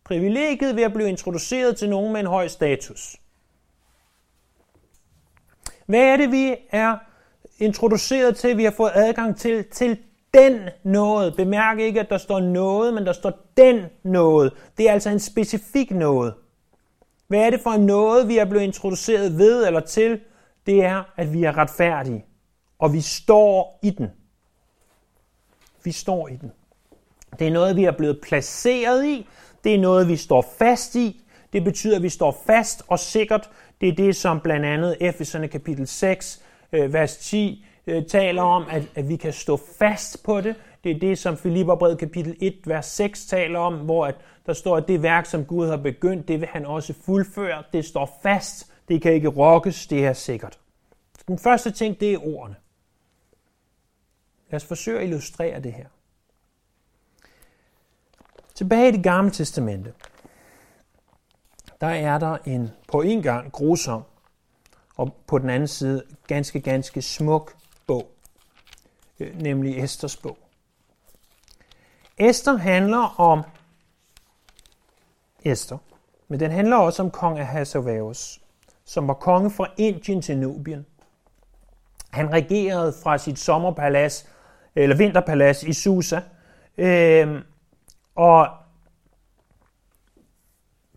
Privilegiet 0.04 0.76
ved 0.76 0.82
at 0.82 0.92
blive 0.92 1.08
introduceret 1.08 1.76
til 1.76 1.90
nogen 1.90 2.12
med 2.12 2.20
en 2.20 2.26
høj 2.26 2.48
status. 2.48 3.16
Hvad 5.86 6.00
er 6.00 6.16
det, 6.16 6.32
vi 6.32 6.54
er 6.70 6.96
introduceret 7.58 8.36
til, 8.36 8.56
vi 8.56 8.64
har 8.64 8.70
fået 8.70 8.92
adgang 8.94 9.36
til? 9.36 9.64
Til 9.64 9.98
den 10.34 10.68
noget. 10.82 11.36
Bemærk 11.36 11.78
ikke, 11.78 12.00
at 12.00 12.10
der 12.10 12.18
står 12.18 12.40
noget, 12.40 12.94
men 12.94 13.06
der 13.06 13.12
står 13.12 13.32
den 13.56 13.84
noget. 14.02 14.52
Det 14.78 14.88
er 14.88 14.92
altså 14.92 15.10
en 15.10 15.20
specifik 15.20 15.90
noget. 15.90 16.34
Hvad 17.28 17.40
er 17.40 17.50
det 17.50 17.60
for 17.60 17.70
en 17.70 17.86
noget, 17.86 18.28
vi 18.28 18.38
er 18.38 18.44
blevet 18.44 18.64
introduceret 18.64 19.38
ved 19.38 19.66
eller 19.66 19.80
til? 19.80 20.20
Det 20.66 20.84
er, 20.84 21.02
at 21.16 21.32
vi 21.32 21.44
er 21.44 21.58
retfærdige. 21.58 22.24
og 22.78 22.92
vi 22.92 23.00
står 23.00 23.78
i 23.82 23.90
den. 23.90 24.08
Vi 25.84 25.92
står 25.92 26.28
i 26.28 26.36
den. 26.36 26.52
Det 27.38 27.46
er 27.46 27.50
noget, 27.50 27.76
vi 27.76 27.84
er 27.84 27.90
blevet 27.90 28.20
placeret 28.22 29.06
i. 29.06 29.28
Det 29.64 29.74
er 29.74 29.78
noget, 29.78 30.08
vi 30.08 30.16
står 30.16 30.46
fast 30.58 30.94
i. 30.94 31.20
Det 31.52 31.64
betyder, 31.64 31.96
at 31.96 32.02
vi 32.02 32.08
står 32.08 32.42
fast 32.46 32.82
og 32.88 32.98
sikkert. 32.98 33.50
Det 33.80 33.88
er 33.88 33.92
det, 33.92 34.16
som 34.16 34.40
blandt 34.40 34.66
andet 34.66 34.96
Efeserne 35.00 35.48
kapitel 35.48 35.86
6, 35.86 36.42
øh, 36.72 36.92
vers 36.92 37.16
10 37.16 37.64
øh, 37.86 38.06
taler 38.06 38.42
om, 38.42 38.64
at, 38.70 38.82
at 38.94 39.08
vi 39.08 39.16
kan 39.16 39.32
stå 39.32 39.60
fast 39.78 40.24
på 40.24 40.40
det. 40.40 40.54
Det 40.84 40.92
er 40.92 40.98
det, 40.98 41.18
som 41.18 41.36
Filipperbrevet 41.36 41.98
kapitel 41.98 42.36
1, 42.40 42.54
vers 42.66 42.86
6 42.86 43.26
taler 43.26 43.58
om, 43.58 43.74
hvor 43.74 44.06
at 44.06 44.14
der 44.46 44.52
står, 44.52 44.76
at 44.76 44.88
det 44.88 45.02
værk, 45.02 45.26
som 45.26 45.44
Gud 45.44 45.66
har 45.66 45.76
begyndt, 45.76 46.28
det 46.28 46.40
vil 46.40 46.48
han 46.48 46.66
også 46.66 46.94
fuldføre. 47.06 47.62
Det 47.72 47.84
står 47.84 48.18
fast. 48.22 48.71
Det 48.88 49.02
kan 49.02 49.12
ikke 49.12 49.28
rokkes. 49.28 49.86
Det 49.86 50.06
er 50.06 50.12
sikkert. 50.12 50.58
Den 51.28 51.38
første 51.38 51.70
ting, 51.70 52.00
det 52.00 52.14
er 52.14 52.18
ordene. 52.18 52.56
Lad 54.50 54.56
os 54.56 54.64
forsøge 54.64 54.98
at 54.98 55.04
illustrere 55.04 55.60
det 55.60 55.72
her. 55.72 55.86
Tilbage 58.54 58.88
i 58.88 58.92
det 58.92 59.02
gamle 59.02 59.30
testamente, 59.30 59.94
der 61.80 61.86
er 61.86 62.18
der 62.18 62.38
en 62.44 62.70
på 62.88 63.00
en 63.00 63.22
gang 63.22 63.52
grusom, 63.52 64.02
og 64.96 65.16
på 65.26 65.38
den 65.38 65.50
anden 65.50 65.68
side 65.68 66.02
ganske, 66.26 66.60
ganske 66.60 67.02
smuk 67.02 67.56
bog, 67.86 68.10
øh, 69.20 69.40
nemlig 69.40 69.84
Esters 69.84 70.16
bog. 70.16 70.38
Esther 72.18 72.56
handler 72.56 73.20
om 73.20 73.42
Esther, 75.44 75.78
men 76.28 76.40
den 76.40 76.50
handler 76.50 76.76
også 76.76 77.02
om 77.02 77.10
kong 77.10 77.38
Ahasuerus, 77.38 78.41
som 78.92 79.08
var 79.08 79.14
konge 79.14 79.50
fra 79.50 79.66
Indien 79.76 80.22
til 80.22 80.38
Nubien. 80.38 80.86
Han 82.10 82.32
regerede 82.32 82.94
fra 83.02 83.18
sit 83.18 83.38
sommerpalads, 83.38 84.30
eller 84.74 84.96
vinterpalads 84.96 85.62
i 85.62 85.72
Susa, 85.72 86.20
øh, 86.78 87.42
og 88.14 88.48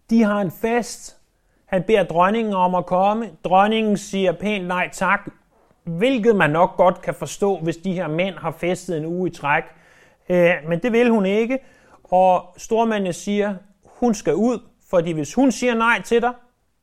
de 0.10 0.24
har 0.24 0.42
en 0.42 0.52
fest. 0.52 1.18
Han 1.66 1.84
beder 1.84 2.04
dronningen 2.04 2.54
om 2.54 2.75
at 2.75 2.86
komme. 2.86 3.30
Dronningen 3.44 3.98
siger 3.98 4.32
pænt 4.32 4.68
nej 4.68 4.90
tak, 4.94 5.20
hvilket 5.84 6.36
man 6.36 6.50
nok 6.50 6.78
godt 6.78 7.02
kan 7.02 7.14
forstå, 7.14 7.60
hvis 7.60 7.78
de 7.78 7.94
her 7.94 8.08
mænd 8.08 8.36
har 8.36 8.52
festet 8.52 8.98
en 8.98 9.06
uge 9.06 9.30
i 9.30 9.34
træk. 9.34 9.64
Øh, 10.30 10.54
men 10.68 10.80
det 10.80 10.92
vil 10.92 11.10
hun 11.10 11.25
ikke, 11.25 11.60
og 12.04 12.54
stormændene 12.58 13.14
siger, 13.14 13.56
hun 13.86 14.14
skal 14.14 14.36
ud, 14.36 14.60
fordi 14.90 15.12
hvis 15.12 15.34
hun 15.34 15.52
siger 15.52 15.74
nej 15.74 16.02
til 16.02 16.22
dig, 16.22 16.34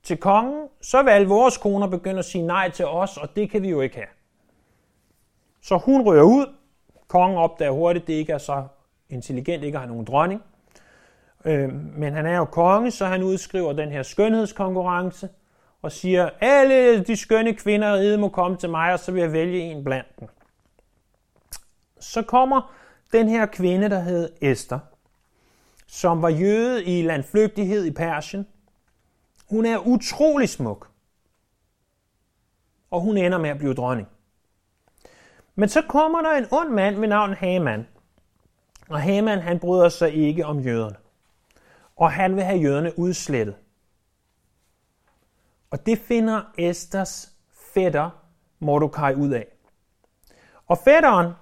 til 0.03 0.17
kongen, 0.17 0.69
så 0.81 1.03
vil 1.03 1.11
alle 1.11 1.29
vores 1.29 1.59
koner 1.59 1.87
begynde 1.87 2.19
at 2.19 2.25
sige 2.25 2.47
nej 2.47 2.71
til 2.71 2.87
os, 2.87 3.17
og 3.17 3.37
det 3.37 3.51
kan 3.51 3.63
vi 3.63 3.71
jo 3.71 3.81
ikke 3.81 3.97
have. 3.97 4.09
Så 5.63 5.77
hun 5.77 6.03
rører 6.03 6.23
ud. 6.23 6.47
Kongen 7.09 7.39
opdager 7.39 7.71
hurtigt, 7.71 8.07
det 8.07 8.13
ikke 8.13 8.33
er 8.33 8.39
så 8.39 8.65
intelligent 9.09 9.65
ikke 9.65 9.79
har 9.79 9.87
nogen 9.87 10.05
dronning. 10.05 10.43
Øh, 11.45 11.73
men 11.73 12.15
han 12.15 12.27
er 12.27 12.37
jo 12.37 12.45
konge, 12.45 12.91
så 12.91 13.07
han 13.07 13.23
udskriver 13.23 13.73
den 13.73 13.89
her 13.89 14.03
skønhedskonkurrence 14.03 15.29
og 15.83 15.93
siger, 15.93 16.31
alle 16.41 17.05
de 17.05 17.17
skønne 17.17 17.55
kvinder 17.55 17.97
i 17.97 18.17
må 18.17 18.29
komme 18.29 18.57
til 18.57 18.71
mig, 18.71 18.93
og 18.93 18.99
så 18.99 19.13
vil 19.13 19.21
jeg 19.21 19.33
vælge 19.33 19.61
en 19.61 19.85
blandt 19.85 20.21
dem. 20.21 20.29
Så 22.01 22.23
kommer 22.23 22.75
den 23.13 23.29
her 23.29 23.47
kvinde, 23.47 23.91
der 23.91 24.01
hed 24.01 24.33
Esther, 24.41 24.79
som 25.87 26.23
var 26.23 26.29
jøde 26.29 26.85
i 26.85 27.03
landflygtighed 27.03 27.85
i 27.85 27.91
Persien. 27.91 28.47
Hun 29.53 29.67
er 29.67 29.79
utrolig 29.79 30.49
smuk. 30.49 30.91
Og 32.91 33.01
hun 33.01 33.17
ender 33.17 33.39
med 33.39 33.51
at 33.51 33.59
blive 33.59 33.75
dronning. 33.75 34.09
Men 35.55 35.69
så 35.69 35.83
kommer 35.83 36.23
der 36.23 36.31
en 36.31 36.47
ond 36.51 36.69
mand 36.69 36.97
ved 36.97 37.09
navn 37.09 37.35
Haman. 37.35 37.87
Og 38.89 39.03
Haman 39.03 39.39
han 39.39 39.59
bryder 39.59 39.89
sig 39.89 40.15
ikke 40.15 40.47
om 40.47 40.61
jøderne. 40.61 40.97
Og 41.97 42.13
han 42.13 42.37
vil 42.37 42.45
have 42.45 42.59
jøderne 42.59 42.99
udslettet. 42.99 43.57
Og 45.71 45.87
det 45.87 45.99
finder 45.99 46.43
Esters 46.59 47.33
fætter 47.75 48.11
Mordecai 48.59 49.15
ud 49.15 49.31
af. 49.31 49.47
Og 50.67 50.79
fætteren, 50.79 51.33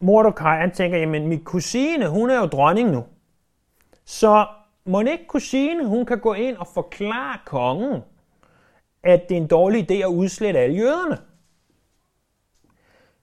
Mordecai, 0.00 0.58
han 0.58 0.74
tænker, 0.74 0.98
jamen 0.98 1.28
min 1.28 1.44
kusine, 1.44 2.08
hun 2.08 2.30
er 2.30 2.38
jo 2.38 2.46
dronning 2.46 2.90
nu. 2.90 3.04
Så 4.04 4.46
må 4.86 5.00
ikke 5.00 5.26
kusine, 5.28 5.86
hun 5.86 6.06
kan 6.06 6.18
gå 6.18 6.34
ind 6.34 6.56
og 6.56 6.66
forklare 6.66 7.38
kongen, 7.44 8.02
at 9.02 9.28
det 9.28 9.36
er 9.36 9.40
en 9.40 9.46
dårlig 9.46 9.90
idé 9.90 9.94
at 9.94 10.06
udslette 10.08 10.60
alle 10.60 10.76
jøderne. 10.76 11.18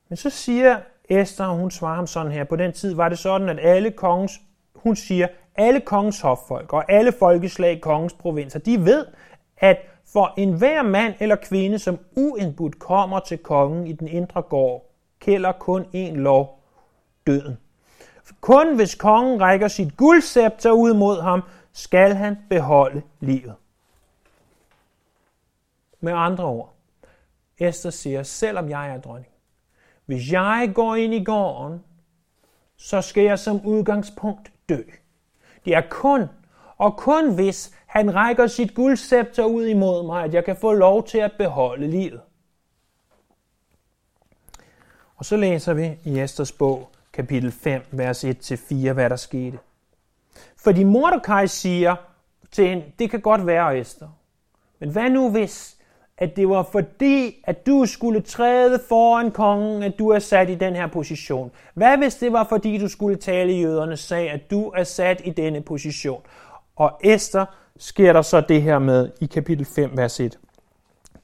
Men 0.10 0.18
så 0.18 0.30
siger 0.30 0.80
Esther, 1.10 1.48
hun 1.48 1.72
svarer 1.72 1.96
ham 1.96 2.08
sådan 2.08 2.32
her, 2.32 2.44
på 2.44 2.56
den 2.56 2.74
tid 2.74 2.96
var 2.96 3.10
det 3.10 3.20
sådan, 3.20 3.50
at 3.50 3.60
alle 3.62 3.92
kongens, 3.92 4.42
hun 4.76 4.96
siger, 4.96 5.28
alle 5.56 5.82
kongens 5.82 6.22
hoffolk 6.22 6.74
og 6.74 6.92
alle 6.92 7.12
folkeslag 7.12 7.72
i 7.72 7.80
kongens 7.80 8.14
provinser, 8.14 8.60
de 8.60 8.86
ved, 8.86 9.06
at 9.58 9.78
for 10.14 10.34
enhver 10.38 10.82
mand 10.82 11.14
eller 11.20 11.36
kvinde, 11.36 11.80
som 11.80 12.00
uindbudt 12.16 12.80
kommer 12.80 13.20
til 13.20 13.38
kongen 13.38 13.88
i 13.88 13.94
den 13.94 14.08
indre 14.08 14.42
gård, 14.42 14.92
kælder 15.20 15.52
kun 15.52 15.86
en 15.94 16.16
lov, 16.16 16.60
døden. 17.28 17.58
Kun 18.44 18.76
hvis 18.76 18.96
kongen 18.96 19.42
rækker 19.42 19.68
sit 19.68 19.98
guldscepter 19.98 20.72
ud 20.72 20.94
mod 20.94 21.22
ham, 21.22 21.42
skal 21.74 22.16
han 22.16 22.38
beholde 22.50 23.02
livet. 23.20 23.56
Med 26.00 26.14
andre 26.14 26.44
ord, 26.44 26.74
Esther 27.58 27.90
siger, 27.90 28.24
selvom 28.24 28.70
jeg 28.70 28.90
er 28.90 29.02
dronning, 29.02 29.34
hvis 30.06 30.32
jeg 30.32 30.72
går 30.76 30.96
ind 30.96 31.14
i 31.14 31.24
gården, 31.24 31.84
så 32.78 33.02
skal 33.02 33.24
jeg 33.24 33.40
som 33.40 33.66
udgangspunkt 33.66 34.52
dø. 34.70 34.82
Det 35.66 35.76
er 35.76 35.84
kun, 35.90 36.26
og 36.78 36.98
kun 36.98 37.36
hvis 37.36 37.76
han 37.86 38.16
rækker 38.16 38.48
sit 38.48 38.76
guldscepter 38.76 39.44
ud 39.44 39.66
imod 39.66 40.06
mig, 40.06 40.24
at 40.24 40.34
jeg 40.34 40.46
kan 40.46 40.56
få 40.56 40.74
lov 40.74 41.04
til 41.04 41.18
at 41.18 41.32
beholde 41.38 41.88
livet. 41.88 42.22
Og 45.16 45.26
så 45.26 45.38
læser 45.38 45.74
vi 45.74 45.98
i 46.04 46.20
Esters 46.20 46.52
bog, 46.52 46.90
kapitel 47.14 47.52
5, 47.52 47.82
vers 47.92 48.24
1-4, 48.24 48.92
hvad 48.92 49.10
der 49.10 49.16
skete. 49.16 49.58
Fordi 50.58 50.84
Mordecai 50.84 51.48
siger 51.48 51.96
til 52.52 52.68
hende, 52.68 52.84
det 53.00 53.10
kan 53.10 53.22
godt 53.22 53.46
være, 53.46 53.80
Esther. 53.80 54.08
Men 54.80 54.90
hvad 54.90 55.10
nu 55.10 55.30
hvis, 55.30 55.78
at 56.18 56.36
det 56.36 56.50
var 56.50 56.64
fordi, 56.72 57.44
at 57.44 57.66
du 57.66 57.86
skulle 57.86 58.22
træde 58.22 58.80
foran 58.90 59.32
kongen, 59.32 59.84
at 59.84 60.00
du 60.00 60.10
er 60.10 60.20
sat 60.20 60.50
i 60.50 60.56
den 60.56 60.76
her 60.76 60.88
position? 60.88 61.52
Hvad 61.74 61.98
hvis 61.98 62.16
det 62.16 62.34
var 62.34 62.44
fordi, 62.50 62.78
du 62.78 62.88
skulle 62.88 63.16
tale 63.16 63.54
i 63.54 63.62
jødernes 63.62 64.00
sag, 64.00 64.32
at 64.32 64.52
du 64.52 64.70
er 64.70 64.84
sat 64.84 65.22
i 65.26 65.30
denne 65.30 65.62
position? 65.62 66.22
Og 66.76 67.00
Esther 67.04 67.46
sker 67.78 68.14
der 68.14 68.22
så 68.22 68.42
det 68.42 68.62
her 68.62 68.80
med 68.80 69.10
i 69.22 69.26
kapitel 69.26 69.66
5, 69.66 69.98
vers 69.98 70.20
1. 70.20 70.40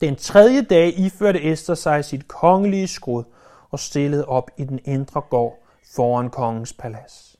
Den 0.02 0.16
tredje 0.16 0.62
dag 0.62 1.00
iførte 1.00 1.52
Esther 1.52 1.76
sig 1.76 2.06
sit 2.06 2.28
kongelige 2.28 2.88
skrud 2.88 3.24
og 3.72 3.80
stillede 3.80 4.26
op 4.26 4.52
i 4.58 4.64
den 4.64 4.80
indre 4.86 5.22
gård 5.22 5.59
foran 5.90 6.30
kongens 6.30 6.74
palads. 6.74 7.40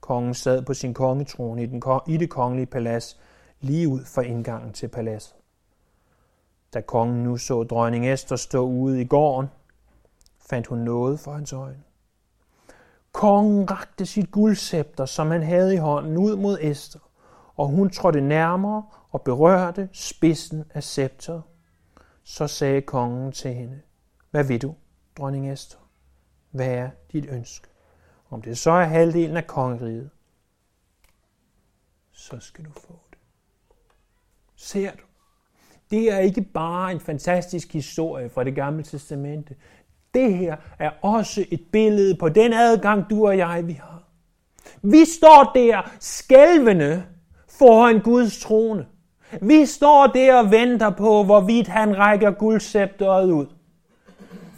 Kongen 0.00 0.34
sad 0.34 0.62
på 0.62 0.74
sin 0.74 0.94
kongetrone 0.94 1.62
i, 1.62 1.66
den, 1.66 1.82
i 2.06 2.16
det 2.16 2.30
kongelige 2.30 2.66
palads 2.66 3.20
lige 3.60 3.88
ud 3.88 4.04
for 4.04 4.22
indgangen 4.22 4.72
til 4.72 4.88
paladset. 4.88 5.36
Da 6.74 6.80
kongen 6.80 7.24
nu 7.24 7.36
så 7.36 7.62
dronning 7.62 8.12
Esther 8.12 8.36
stå 8.36 8.66
ude 8.66 9.00
i 9.00 9.04
gården, 9.04 9.50
fandt 10.38 10.66
hun 10.66 10.78
noget 10.78 11.20
for 11.20 11.32
hans 11.32 11.52
øjne. 11.52 11.82
Kongen 13.12 13.70
rakte 13.70 14.06
sit 14.06 14.30
guldscepter, 14.30 15.06
som 15.06 15.30
han 15.30 15.42
havde 15.42 15.74
i 15.74 15.78
hånden, 15.78 16.16
ud 16.16 16.36
mod 16.36 16.58
Esther, 16.60 17.00
og 17.56 17.68
hun 17.68 17.90
trådte 17.90 18.20
nærmere 18.20 18.84
og 19.10 19.22
berørte 19.22 19.88
spidsen 19.92 20.64
af 20.74 20.82
scepteret. 20.82 21.42
Så 22.24 22.46
sagde 22.46 22.82
kongen 22.82 23.32
til 23.32 23.54
hende, 23.54 23.80
hvad 24.30 24.44
vil 24.44 24.62
du, 24.62 24.74
dronning 25.18 25.52
Esther? 25.52 25.89
Være 26.52 26.90
dit 27.12 27.26
ønske? 27.28 27.66
Om 28.30 28.42
det 28.42 28.58
så 28.58 28.70
er 28.70 28.84
halvdelen 28.84 29.36
af 29.36 29.46
kongeriget, 29.46 30.10
så 32.12 32.36
skal 32.40 32.64
du 32.64 32.70
få 32.72 32.98
det. 33.10 33.18
Ser 34.56 34.90
du? 34.90 35.02
Det 35.90 36.12
er 36.12 36.18
ikke 36.18 36.42
bare 36.42 36.92
en 36.92 37.00
fantastisk 37.00 37.72
historie 37.72 38.30
fra 38.30 38.44
det 38.44 38.54
gamle 38.54 38.82
testamente. 38.82 39.54
Det 40.14 40.34
her 40.34 40.56
er 40.78 40.90
også 41.02 41.44
et 41.50 41.66
billede 41.72 42.16
på 42.16 42.28
den 42.28 42.52
adgang, 42.52 43.10
du 43.10 43.26
og 43.26 43.38
jeg 43.38 43.66
vi 43.66 43.72
har. 43.72 44.02
Vi 44.82 45.04
står 45.04 45.52
der 45.54 45.90
skælvende 46.00 47.04
foran 47.48 48.00
Guds 48.00 48.40
trone. 48.40 48.86
Vi 49.42 49.66
står 49.66 50.06
der 50.06 50.34
og 50.34 50.50
venter 50.50 50.90
på, 50.90 51.24
hvorvidt 51.24 51.68
han 51.68 51.98
rækker 51.98 52.30
guldscepteret 52.30 53.30
ud. 53.30 53.46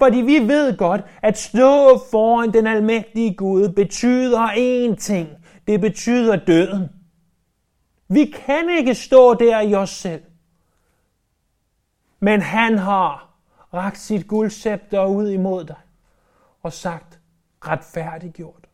Fordi 0.03 0.17
vi 0.17 0.39
ved 0.39 0.77
godt, 0.77 1.01
at 1.23 1.39
stå 1.39 1.99
foran 2.11 2.53
den 2.53 2.67
almægtige 2.67 3.35
Gud 3.35 3.69
betyder 3.69 4.47
én 4.47 4.97
ting. 4.97 5.29
Det 5.67 5.81
betyder 5.81 6.37
døden. 6.37 6.89
Vi 8.09 8.25
kan 8.25 8.69
ikke 8.79 8.95
stå 8.95 9.35
der 9.35 9.61
i 9.61 9.75
os 9.75 9.91
selv. 9.91 10.23
Men 12.21 12.41
han 12.41 12.79
har 12.79 13.35
rakt 13.75 13.99
sit 13.99 14.27
guldscepter 14.29 15.05
ud 15.05 15.29
imod 15.29 15.65
dig 15.65 15.77
og 16.63 16.73
sagt, 16.73 17.21
retfærdiggjort. 17.67 18.67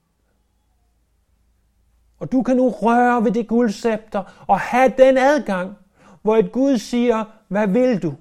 Og 2.19 2.33
du 2.33 2.43
kan 2.43 2.57
nu 2.57 2.69
røre 2.69 3.25
ved 3.25 3.33
det 3.33 3.49
guldscepter 3.49 4.45
og 4.47 4.61
have 4.61 4.93
den 4.99 5.19
adgang, 5.19 5.77
hvor 6.23 6.37
et 6.37 6.53
Gud 6.53 6.79
siger, 6.79 7.25
hvad 7.49 7.69
vil 7.69 8.03
du? 8.03 8.15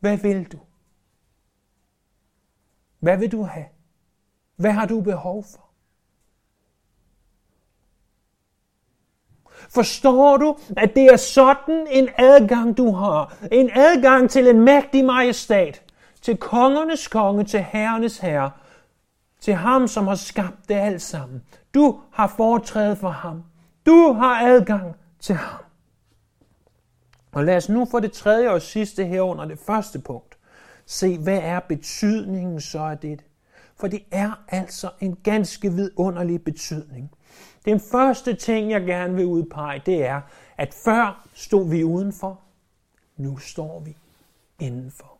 Hvad 0.00 0.16
vil 0.16 0.52
du? 0.52 0.58
Hvad 3.02 3.18
vil 3.18 3.32
du 3.32 3.42
have? 3.42 3.66
Hvad 4.56 4.70
har 4.70 4.86
du 4.86 5.00
behov 5.00 5.44
for? 5.44 5.68
Forstår 9.70 10.36
du, 10.36 10.56
at 10.76 10.94
det 10.94 11.04
er 11.04 11.16
sådan 11.16 11.86
en 11.90 12.08
adgang, 12.18 12.76
du 12.76 12.92
har? 12.92 13.36
En 13.52 13.70
adgang 13.74 14.30
til 14.30 14.48
en 14.48 14.60
mægtig 14.60 15.04
majestat, 15.04 15.82
til 16.20 16.36
kongernes 16.36 17.08
konge, 17.08 17.44
til 17.44 17.60
herrenes 17.60 18.18
herre, 18.18 18.50
til 19.40 19.54
ham, 19.54 19.88
som 19.88 20.06
har 20.06 20.14
skabt 20.14 20.68
det 20.68 20.74
alt 20.74 21.02
sammen. 21.02 21.42
Du 21.74 22.00
har 22.12 22.26
foretrædet 22.26 22.98
for 22.98 23.10
ham. 23.10 23.44
Du 23.86 24.12
har 24.12 24.40
adgang 24.40 24.96
til 25.20 25.34
ham. 25.34 25.64
Og 27.32 27.44
lad 27.44 27.56
os 27.56 27.68
nu 27.68 27.84
for 27.90 28.00
det 28.00 28.12
tredje 28.12 28.50
og 28.50 28.62
sidste 28.62 29.04
her 29.04 29.20
under 29.20 29.44
det 29.44 29.58
første 29.58 29.98
punkt 29.98 30.38
se, 30.92 31.18
hvad 31.18 31.38
er 31.38 31.60
betydningen 31.60 32.60
så 32.60 32.78
af 32.78 32.98
det? 32.98 33.24
For 33.76 33.86
det 33.86 34.04
er 34.10 34.44
altså 34.48 34.90
en 35.00 35.16
ganske 35.16 35.72
vidunderlig 35.72 36.44
betydning. 36.44 37.10
Den 37.64 37.80
første 37.80 38.34
ting, 38.34 38.70
jeg 38.70 38.82
gerne 38.82 39.14
vil 39.14 39.26
udpege, 39.26 39.82
det 39.86 40.04
er, 40.06 40.20
at 40.56 40.74
før 40.74 41.28
stod 41.34 41.68
vi 41.68 41.84
udenfor, 41.84 42.40
nu 43.16 43.36
står 43.36 43.80
vi 43.80 43.96
indenfor. 44.58 45.18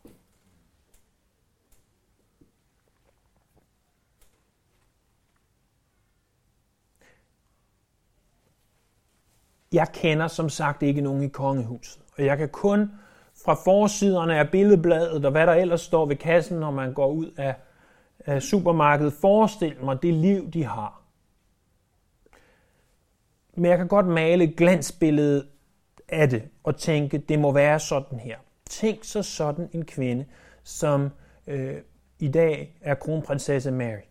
Jeg 9.71 9.87
kender 9.93 10.27
som 10.27 10.49
sagt 10.49 10.83
ikke 10.83 11.01
nogen 11.01 11.23
i 11.23 11.27
kongehuset, 11.27 12.01
og 12.17 12.25
jeg 12.25 12.37
kan 12.37 12.49
kun 12.49 12.91
fra 13.45 13.53
forsiderne 13.53 14.39
af 14.39 14.49
billedbladet 14.49 15.25
og 15.25 15.31
hvad 15.31 15.47
der 15.47 15.53
ellers 15.53 15.81
står 15.81 16.05
ved 16.05 16.15
kassen, 16.15 16.59
når 16.59 16.71
man 16.71 16.93
går 16.93 17.07
ud 17.07 17.31
af, 17.37 17.55
af 18.19 18.41
supermarkedet, 18.41 19.13
Forestil 19.13 19.75
mig 19.83 20.01
det 20.01 20.13
liv, 20.13 20.51
de 20.51 20.63
har. 20.63 21.01
Men 23.55 23.65
jeg 23.65 23.77
kan 23.77 23.87
godt 23.87 24.05
male 24.05 24.47
glansbilledet 24.47 25.47
af 26.09 26.29
det 26.29 26.43
og 26.63 26.77
tænke, 26.77 27.17
det 27.17 27.39
må 27.39 27.51
være 27.51 27.79
sådan 27.79 28.19
her. 28.19 28.37
Tænk 28.69 29.03
så 29.03 29.23
sådan 29.23 29.69
en 29.73 29.85
kvinde, 29.85 30.25
som 30.63 31.09
øh, 31.47 31.77
i 32.19 32.27
dag 32.27 32.77
er 32.81 32.95
kronprinsesse 32.95 33.71
Mary. 33.71 34.05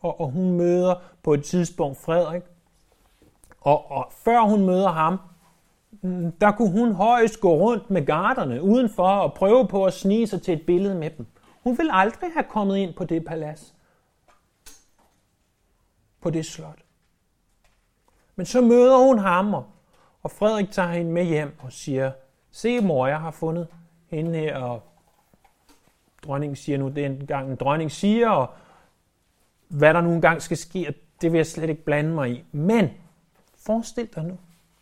Og, 0.00 0.20
og 0.20 0.30
hun 0.30 0.56
møder 0.56 0.94
på 1.22 1.34
et 1.34 1.44
tidspunkt 1.44 1.98
Frederik, 1.98 2.42
og, 3.60 3.90
og 3.90 4.12
før 4.24 4.40
hun 4.40 4.66
møder 4.66 4.88
ham, 4.88 5.18
der 6.40 6.52
kunne 6.52 6.70
hun 6.70 6.92
højst 6.92 7.40
gå 7.40 7.56
rundt 7.56 7.90
med 7.90 8.06
garderne 8.06 8.62
udenfor 8.62 9.08
og 9.08 9.34
prøve 9.34 9.68
på 9.68 9.84
at 9.84 9.92
snige 9.92 10.26
sig 10.26 10.42
til 10.42 10.54
et 10.54 10.66
billede 10.66 10.94
med 10.94 11.10
dem. 11.10 11.26
Hun 11.62 11.78
ville 11.78 11.94
aldrig 11.94 12.30
have 12.32 12.44
kommet 12.50 12.76
ind 12.76 12.94
på 12.94 13.04
det 13.04 13.24
palads. 13.24 13.74
På 16.20 16.30
det 16.30 16.46
slot. 16.46 16.78
Men 18.36 18.46
så 18.46 18.60
møder 18.60 19.06
hun 19.06 19.18
ham, 19.18 19.54
og 20.22 20.30
Frederik 20.30 20.70
tager 20.70 20.92
hende 20.92 21.12
med 21.12 21.24
hjem 21.24 21.58
og 21.58 21.72
siger, 21.72 22.12
se 22.50 22.80
mor, 22.80 23.06
jeg 23.06 23.20
har 23.20 23.30
fundet 23.30 23.68
hende 24.06 24.38
her, 24.38 24.56
og 24.56 24.82
dronningen 26.22 26.56
siger 26.56 26.78
nu, 26.78 26.88
det 26.88 27.04
er 27.04 27.40
en 27.40 27.50
en 27.50 27.56
dronning 27.56 27.92
siger, 27.92 28.28
og 28.28 28.50
hvad 29.68 29.94
der 29.94 30.00
nu 30.00 30.12
engang 30.12 30.42
skal 30.42 30.56
ske, 30.56 30.94
det 31.20 31.32
vil 31.32 31.38
jeg 31.38 31.46
slet 31.46 31.70
ikke 31.70 31.84
blande 31.84 32.10
mig 32.10 32.30
i. 32.30 32.44
Men 32.52 32.90
Forestil 33.66 34.08
dig 34.14 34.24
nu. 34.24 34.38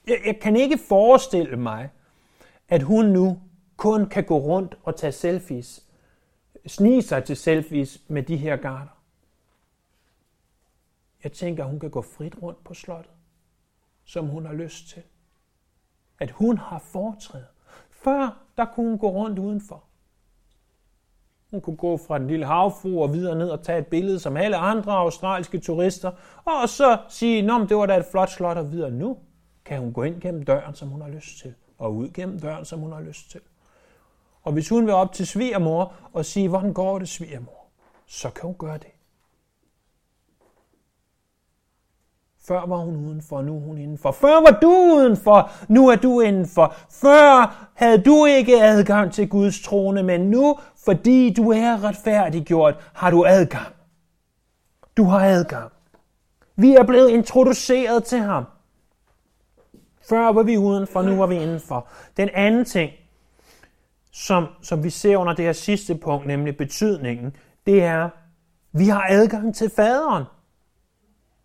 Jeg, 0.07 0.19
jeg 0.27 0.41
kan 0.41 0.57
ikke 0.57 0.79
forestille 0.79 1.57
mig, 1.57 1.91
at 2.69 2.83
hun 2.83 3.05
nu 3.05 3.41
kun 3.77 4.07
kan 4.07 4.25
gå 4.25 4.39
rundt 4.39 4.79
og 4.83 4.97
tage 4.97 5.13
selfies, 5.13 5.85
snige 6.67 7.03
sig 7.03 7.25
til 7.25 7.37
selfies 7.37 8.03
med 8.09 8.23
de 8.23 8.37
her 8.37 8.57
garter. 8.57 9.01
Jeg 11.25 11.33
tænker, 11.33 11.65
at 11.65 11.71
hun 11.71 11.81
kan 11.81 11.91
gå 11.91 12.03
frit 12.03 12.43
rundt 12.43 12.65
på 12.65 12.75
slottet, 12.75 13.13
som 14.05 14.27
hun 14.27 14.47
har 14.47 14.53
lyst 14.53 14.89
til. 14.89 15.03
At 16.21 16.31
hun 16.31 16.59
har 16.59 16.79
foretrædet. 16.79 17.47
Før, 17.91 18.39
der 18.57 18.65
kunne 18.65 18.89
hun 18.89 18.99
gå 18.99 19.11
rundt 19.11 19.39
udenfor. 19.39 19.85
Hun 21.51 21.61
kunne 21.61 21.77
gå 21.77 21.97
fra 21.97 22.19
den 22.19 22.27
lille 22.27 22.47
havfru 22.47 23.03
og 23.03 23.13
videre 23.13 23.39
ned 23.39 23.51
og 23.51 23.63
tage 23.63 23.79
et 23.79 23.87
billede 23.87 24.19
som 24.19 24.37
alle 24.37 24.57
andre 24.57 24.93
australske 24.93 25.59
turister, 25.59 26.13
og 26.45 26.69
så 26.69 26.99
sige, 27.09 27.53
at 27.53 27.69
det 27.69 27.77
var 27.77 27.87
da 27.87 27.97
et 27.97 28.07
flot 28.11 28.31
slot 28.31 28.57
og 28.57 28.73
videre. 28.73 28.91
Nu 28.91 29.19
kan 29.65 29.79
hun 29.79 29.93
gå 29.93 30.03
ind 30.03 30.21
gennem 30.21 30.43
døren, 30.43 30.75
som 30.75 30.89
hun 30.89 31.01
har 31.01 31.09
lyst 31.09 31.39
til, 31.39 31.55
og 31.79 31.95
ud 31.95 32.09
gennem 32.09 32.41
døren, 32.41 32.65
som 32.65 32.81
hun 32.81 32.93
har 32.93 33.01
lyst 33.01 33.31
til. 33.31 33.41
Og 34.43 34.53
hvis 34.53 34.69
hun 34.69 34.87
vil 34.87 34.95
op 34.95 35.13
til 35.13 35.27
svigermor 35.27 35.93
og 36.13 36.25
sige, 36.25 36.49
hvordan 36.49 36.73
går 36.73 36.99
det 36.99 37.09
svigermor, 37.09 37.67
så 38.07 38.31
kan 38.31 38.43
hun 38.43 38.55
gøre 38.59 38.79
det. 38.79 38.91
Før 42.47 42.67
var 42.67 42.77
hun 42.77 42.97
udenfor, 42.97 43.43
nu 43.43 43.57
er 43.57 43.61
hun 43.61 43.79
indenfor. 43.79 44.13
Før 44.13 44.41
var 44.41 44.59
du 44.63 44.71
udenfor, 44.71 45.51
nu 45.69 45.89
er 45.89 45.97
du 45.97 46.21
indenfor. 46.21 46.75
Før 46.91 47.71
havde 47.75 48.03
du 48.03 48.25
ikke 48.25 48.63
adgang 48.63 49.13
til 49.13 49.29
Guds 49.29 49.63
trone, 49.63 50.03
men 50.03 50.21
nu, 50.21 50.59
fordi 50.85 51.35
du 51.35 51.51
er 51.51 51.85
retfærdiggjort, 51.85 52.91
har 52.95 53.11
du 53.11 53.25
adgang. 53.27 53.75
Du 54.97 55.05
har 55.05 55.21
adgang. 55.21 55.73
Vi 56.57 56.75
er 56.75 56.85
blevet 56.85 57.09
introduceret 57.09 58.05
til 58.05 58.19
ham. 58.19 58.45
Før 60.09 60.33
var 60.33 60.43
vi 60.43 60.57
udenfor, 60.57 61.03
nu 61.03 61.17
var 61.17 61.27
vi 61.27 61.35
indenfor. 61.35 61.89
Den 62.17 62.29
anden 62.35 62.65
ting, 62.65 62.93
som, 64.13 64.47
som 64.63 64.85
vi 64.85 64.91
ser 64.91 65.17
under 65.17 65.35
det 65.35 65.45
her 65.45 65.53
sidste 65.53 65.95
punkt, 65.95 66.27
nemlig 66.27 66.57
betydningen, 66.57 67.37
det 67.67 67.83
er, 67.83 68.09
vi 68.73 68.89
har 68.89 69.07
adgang 69.11 69.55
til 69.55 69.71
faderen. 69.77 70.25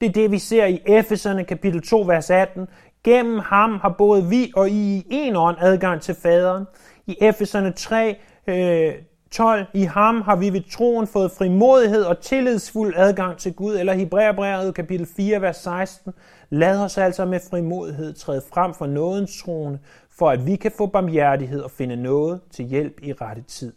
Det 0.01 0.09
er 0.09 0.13
det, 0.13 0.31
vi 0.31 0.39
ser 0.39 0.65
i 0.65 0.81
Efeserne 0.85 1.43
kapitel 1.43 1.81
2, 1.81 2.01
vers 2.01 2.29
18. 2.29 2.67
Gennem 3.03 3.39
ham 3.39 3.79
har 3.79 3.95
både 3.97 4.25
vi 4.25 4.51
og 4.55 4.69
I 4.69 4.97
i 4.97 5.05
en 5.09 5.35
ånd 5.35 5.57
adgang 5.59 6.01
til 6.01 6.15
faderen. 6.15 6.65
I 7.07 7.17
Efeserne 7.21 7.71
3, 7.71 8.15
øh, 8.47 8.93
12. 9.31 9.65
I 9.73 9.83
ham 9.83 10.21
har 10.21 10.35
vi 10.35 10.53
ved 10.53 10.61
troen 10.71 11.07
fået 11.07 11.31
frimodighed 11.31 12.03
og 12.03 12.19
tillidsfuld 12.19 12.93
adgang 12.97 13.37
til 13.37 13.53
Gud. 13.53 13.75
Eller 13.75 13.93
Hebræerbrevet 13.93 14.75
kapitel 14.75 15.05
4, 15.05 15.41
vers 15.41 15.57
16. 15.57 16.13
Lad 16.49 16.83
os 16.83 16.97
altså 16.97 17.25
med 17.25 17.39
frimodighed 17.49 18.13
træde 18.13 18.41
frem 18.53 18.73
for 18.73 18.87
nådens 18.87 19.41
trone, 19.43 19.79
for 20.09 20.29
at 20.29 20.45
vi 20.45 20.55
kan 20.55 20.71
få 20.77 20.85
barmhjertighed 20.85 21.61
og 21.61 21.71
finde 21.71 21.95
noget 21.95 22.41
til 22.51 22.65
hjælp 22.65 22.99
i 23.03 23.13
rette 23.13 23.41
tid. 23.41 23.73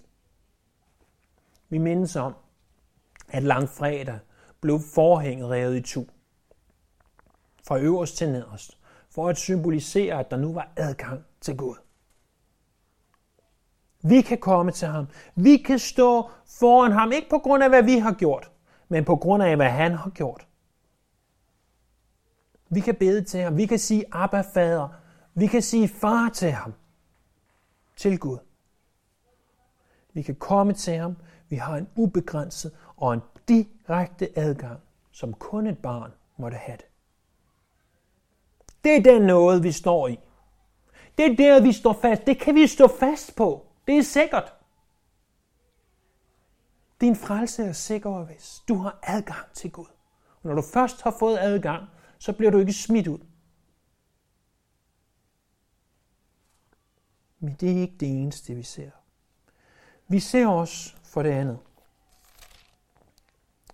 Vi 1.68 1.78
mindes 1.78 2.16
om, 2.16 2.34
at 3.28 3.42
langfredag 3.42 4.18
blev 4.60 4.80
forhænget 4.94 5.50
revet 5.50 5.76
i 5.76 5.80
tu. 5.80 6.04
Fra 7.68 7.78
øverst 7.78 8.16
til 8.16 8.28
nederst. 8.28 8.78
For 9.10 9.28
at 9.28 9.38
symbolisere, 9.38 10.18
at 10.20 10.30
der 10.30 10.36
nu 10.36 10.52
var 10.52 10.72
adgang 10.76 11.24
til 11.40 11.56
Gud. 11.56 11.76
Vi 14.02 14.20
kan 14.20 14.38
komme 14.38 14.72
til 14.72 14.88
ham. 14.88 15.06
Vi 15.34 15.56
kan 15.56 15.78
stå 15.78 16.30
foran 16.58 16.92
ham, 16.92 17.12
ikke 17.12 17.28
på 17.30 17.38
grund 17.38 17.62
af, 17.62 17.68
hvad 17.68 17.82
vi 17.82 17.98
har 17.98 18.12
gjort, 18.12 18.50
men 18.88 19.04
på 19.04 19.16
grund 19.16 19.42
af, 19.42 19.56
hvad 19.56 19.70
han 19.70 19.92
har 19.92 20.10
gjort. 20.10 20.46
Vi 22.68 22.80
kan 22.80 22.94
bede 22.94 23.24
til 23.24 23.40
ham. 23.40 23.56
Vi 23.56 23.66
kan 23.66 23.78
sige 23.78 24.04
Abba, 24.12 24.40
Fader. 24.40 24.88
Vi 25.34 25.46
kan 25.46 25.62
sige 25.62 25.88
far 25.88 26.28
til 26.28 26.50
ham. 26.50 26.74
Til 27.96 28.18
Gud. 28.18 28.38
Vi 30.12 30.22
kan 30.22 30.34
komme 30.34 30.72
til 30.72 30.96
ham. 30.96 31.16
Vi 31.48 31.56
har 31.56 31.76
en 31.76 31.88
ubegrænset 31.96 32.72
og 32.96 33.14
en 33.14 33.20
direkte 33.48 34.38
adgang, 34.38 34.80
som 35.10 35.34
kun 35.34 35.66
et 35.66 35.78
barn 35.78 36.12
måtte 36.36 36.56
have 36.56 36.76
det. 36.76 36.86
Det 38.84 38.96
er 38.96 39.02
den 39.02 39.22
noget, 39.22 39.62
vi 39.62 39.72
står 39.72 40.08
i. 40.08 40.18
Det 41.18 41.26
er 41.26 41.36
der, 41.36 41.62
vi 41.62 41.72
står 41.72 41.92
fast. 41.92 42.26
Det 42.26 42.40
kan 42.40 42.54
vi 42.54 42.66
stå 42.66 42.86
fast 42.86 43.36
på. 43.36 43.66
Det 43.86 43.98
er 43.98 44.02
sikkert. 44.02 44.54
Din 47.00 47.16
frelse 47.16 47.64
er 47.64 47.72
sikker 47.72 48.10
og 48.10 48.28
vis. 48.28 48.62
Du 48.68 48.76
har 48.76 48.98
adgang 49.02 49.52
til 49.52 49.72
Gud. 49.72 49.86
Og 50.42 50.48
når 50.48 50.54
du 50.54 50.62
først 50.62 51.02
har 51.02 51.16
fået 51.18 51.38
adgang, 51.38 51.88
så 52.18 52.32
bliver 52.32 52.50
du 52.50 52.58
ikke 52.58 52.72
smidt 52.72 53.06
ud. 53.06 53.18
Men 57.38 57.56
det 57.60 57.72
er 57.72 57.80
ikke 57.80 57.96
det 58.00 58.08
eneste, 58.08 58.54
vi 58.54 58.62
ser. 58.62 58.90
Vi 60.08 60.20
ser 60.20 60.46
også 60.46 60.96
for 61.04 61.22
det 61.22 61.30
andet, 61.30 61.58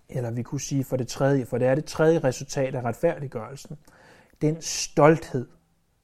eller 0.09 0.31
vi 0.31 0.43
kunne 0.43 0.61
sige 0.61 0.83
for 0.83 0.97
det 0.97 1.07
tredje, 1.07 1.45
for 1.45 1.57
det 1.57 1.67
er 1.67 1.75
det 1.75 1.85
tredje 1.85 2.19
resultat 2.19 2.75
af 2.75 2.81
retfærdiggørelsen, 2.81 3.77
den 4.41 4.61
stolthed, 4.61 5.49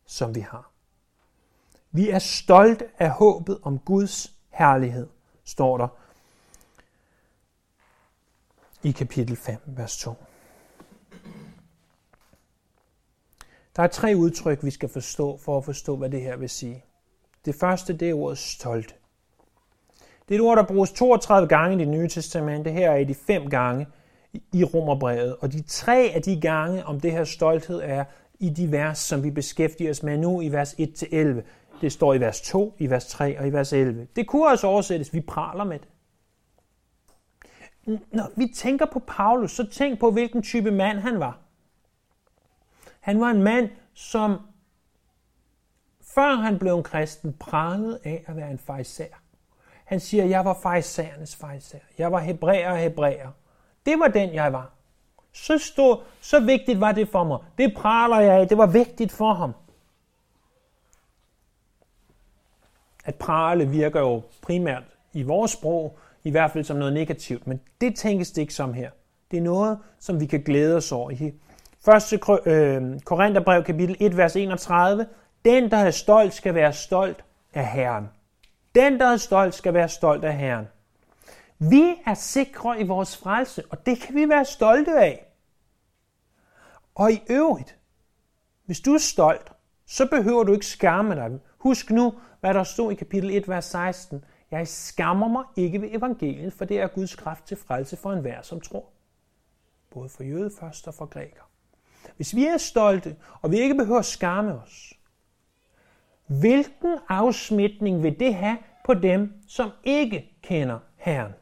som 0.06 0.36
vi 0.36 0.40
har. 0.40 0.75
Vi 1.96 2.10
er 2.10 2.20
stolt 2.20 2.84
af 3.00 3.10
håbet 3.10 3.60
om 3.64 3.80
Guds 3.80 4.34
herlighed, 4.50 5.08
står 5.46 5.78
der 5.78 5.88
i 8.84 8.92
kapitel 8.92 9.36
5, 9.36 9.56
vers 9.66 9.98
2. 9.98 10.14
Der 13.76 13.84
er 13.84 13.88
tre 13.88 14.14
udtryk, 14.18 14.64
vi 14.64 14.72
skal 14.72 14.90
forstå 14.90 15.38
for 15.38 15.58
at 15.58 15.66
forstå, 15.66 15.96
hvad 15.96 16.10
det 16.10 16.22
her 16.22 16.38
vil 16.38 16.50
sige. 16.50 16.84
Det 17.46 17.56
første, 17.56 17.94
det 17.94 18.10
er 18.10 18.14
ordet 18.14 18.38
stolt. 18.38 18.96
Det 20.28 20.36
er 20.36 20.40
et 20.40 20.46
ord, 20.46 20.58
der 20.58 20.64
bruges 20.64 20.92
32 20.92 21.48
gange 21.48 21.76
i 21.76 21.80
det 21.80 21.88
nye 21.88 22.08
testamente. 22.08 22.72
Her 22.72 22.92
er 22.92 23.04
de 23.04 23.16
fem 23.16 23.50
gange 23.50 23.88
i 24.54 24.64
Romerbrevet. 24.64 25.36
Og 25.36 25.52
de 25.52 25.62
tre 25.62 26.12
af 26.16 26.22
de 26.22 26.42
gange 26.42 26.86
om 26.86 27.00
det 27.00 27.12
her 27.12 27.24
stolthed 27.24 27.82
er 27.84 28.04
i 28.40 28.50
de 28.50 28.72
vers, 28.72 29.00
som 29.00 29.24
vi 29.24 29.32
beskæftiger 29.32 29.90
os 29.90 30.04
med 30.04 30.18
nu 30.18 30.42
i 30.42 30.50
vers 30.50 30.74
1-11. 30.74 31.42
Det 31.82 31.92
står 31.92 32.14
i 32.14 32.20
vers 32.20 32.42
2, 32.42 32.76
i 32.80 32.90
vers 32.90 33.08
3 33.08 33.40
og 33.40 33.48
i 33.48 33.50
vers 33.50 33.74
11. 33.74 34.08
Det 34.16 34.28
kunne 34.28 34.48
også 34.48 34.68
oversættes, 34.68 35.14
vi 35.14 35.22
praler 35.22 35.64
med 35.64 35.80
det. 35.80 35.88
Når 38.12 38.32
vi 38.36 38.48
tænker 38.56 38.86
på 38.86 39.00
Paulus, 39.00 39.52
så 39.52 39.68
tænk 39.68 40.00
på, 40.00 40.12
hvilken 40.12 40.44
type 40.44 40.72
mand 40.72 40.98
han 40.98 41.20
var. 41.20 41.40
Han 43.00 43.22
var 43.22 43.28
en 43.28 43.44
mand, 43.44 43.70
som 43.94 44.40
før 46.16 46.36
han 46.36 46.60
blev 46.60 46.78
en 46.78 46.84
kristen, 46.84 47.34
pralede 47.34 48.00
af 48.04 48.24
at 48.28 48.36
være 48.36 48.52
en 48.52 48.60
fejser. 48.60 49.06
Han 49.86 50.00
siger, 50.00 50.26
jeg 50.26 50.46
var 50.46 50.60
fejsernes 50.64 51.36
fejser. 51.36 51.80
Jeg 51.98 52.12
var 52.12 52.20
hebræer 52.20 52.72
og 52.72 52.78
hebræer. 52.78 53.30
Det 53.86 54.00
var 54.00 54.08
den, 54.08 54.34
jeg 54.34 54.54
var. 54.54 54.72
Så 55.34 55.58
stor, 55.58 56.04
så 56.22 56.40
vigtigt 56.40 56.80
var 56.80 56.92
det 56.92 57.10
for 57.10 57.24
mig. 57.24 57.40
Det 57.58 57.74
praler 57.78 58.20
jeg 58.20 58.40
af. 58.40 58.48
Det 58.48 58.58
var 58.58 58.68
vigtigt 58.68 59.12
for 59.12 59.34
ham. 59.34 59.54
At 63.06 63.16
prale 63.16 63.70
virker 63.70 64.00
jo 64.00 64.22
primært 64.42 64.84
i 65.14 65.24
vores 65.24 65.52
sprog, 65.52 65.98
i 66.24 66.32
hvert 66.32 66.52
fald 66.52 66.64
som 66.64 66.78
noget 66.78 66.94
negativt, 66.94 67.48
men 67.48 67.60
det 67.82 67.96
tænkes 67.96 68.32
det 68.32 68.42
ikke 68.42 68.54
som 68.54 68.74
her. 68.74 68.90
Det 69.32 69.38
er 69.38 69.42
noget, 69.42 69.80
som 70.00 70.20
vi 70.20 70.26
kan 70.26 70.42
glæde 70.42 70.78
os 70.78 70.92
over. 70.92 71.12
I 71.12 71.34
1. 71.88 72.48
Øh, 72.48 73.00
Korintherbrev 73.00 73.64
kapitel 73.64 73.98
1, 74.00 74.18
vers 74.18 74.36
31. 74.36 75.08
Den, 75.46 75.72
der 75.72 75.78
er 75.78 75.92
stolt, 75.92 76.34
skal 76.34 76.56
være 76.56 76.74
stolt 76.74 77.24
af 77.54 77.68
Herren. 77.68 78.10
Den, 78.76 79.00
der 79.00 79.06
er 79.06 79.18
stolt, 79.18 79.54
skal 79.54 79.74
være 79.74 79.90
stolt 79.90 80.26
af 80.26 80.38
Herren. 80.38 80.68
Vi 81.60 81.96
er 82.06 82.14
sikre 82.14 82.82
i 82.82 82.84
vores 82.84 83.18
frelse, 83.18 83.64
og 83.70 83.86
det 83.86 84.00
kan 84.00 84.16
vi 84.16 84.30
være 84.30 84.46
stolte 84.46 85.00
af. 85.00 85.26
Og 86.96 87.12
i 87.12 87.22
øvrigt, 87.30 87.78
hvis 88.66 88.80
du 88.80 88.94
er 88.94 88.98
stolt, 88.98 89.52
så 89.88 90.06
behøver 90.06 90.44
du 90.44 90.54
ikke 90.54 90.66
skamme 90.66 91.16
dig. 91.16 91.40
Husk 91.58 91.92
nu, 91.92 92.14
hvad 92.46 92.54
der 92.54 92.64
stod 92.64 92.92
i 92.92 92.96
kapitel 92.96 93.32
1, 93.32 93.48
vers 93.48 93.66
16. 93.66 94.26
Jeg 94.52 94.68
skammer 94.68 95.28
mig 95.28 95.44
ikke 95.56 95.82
ved 95.82 95.90
evangeliet, 95.92 96.54
for 96.54 96.66
det 96.66 96.80
er 96.80 96.88
Guds 96.88 97.16
kraft 97.16 97.46
til 97.46 97.58
frelse 97.58 97.98
for 97.98 98.14
enhver, 98.14 98.42
som 98.42 98.62
tror. 98.62 98.90
Både 99.90 100.10
for 100.10 100.24
jøde 100.24 100.52
først 100.60 100.88
og 100.88 100.94
for 100.94 101.06
græker. 101.06 101.50
Hvis 102.16 102.36
vi 102.36 102.46
er 102.46 102.58
stolte, 102.58 103.16
og 103.42 103.52
vi 103.52 103.58
ikke 103.58 103.76
behøver 103.76 104.00
at 104.00 104.06
skamme 104.06 104.54
os, 104.54 104.94
hvilken 106.28 106.98
afsmitning 107.10 108.04
vil 108.04 108.20
det 108.20 108.36
have 108.36 108.58
på 108.86 108.94
dem, 108.94 109.34
som 109.48 109.72
ikke 109.84 110.38
kender 110.42 110.80
Herren? 110.96 111.34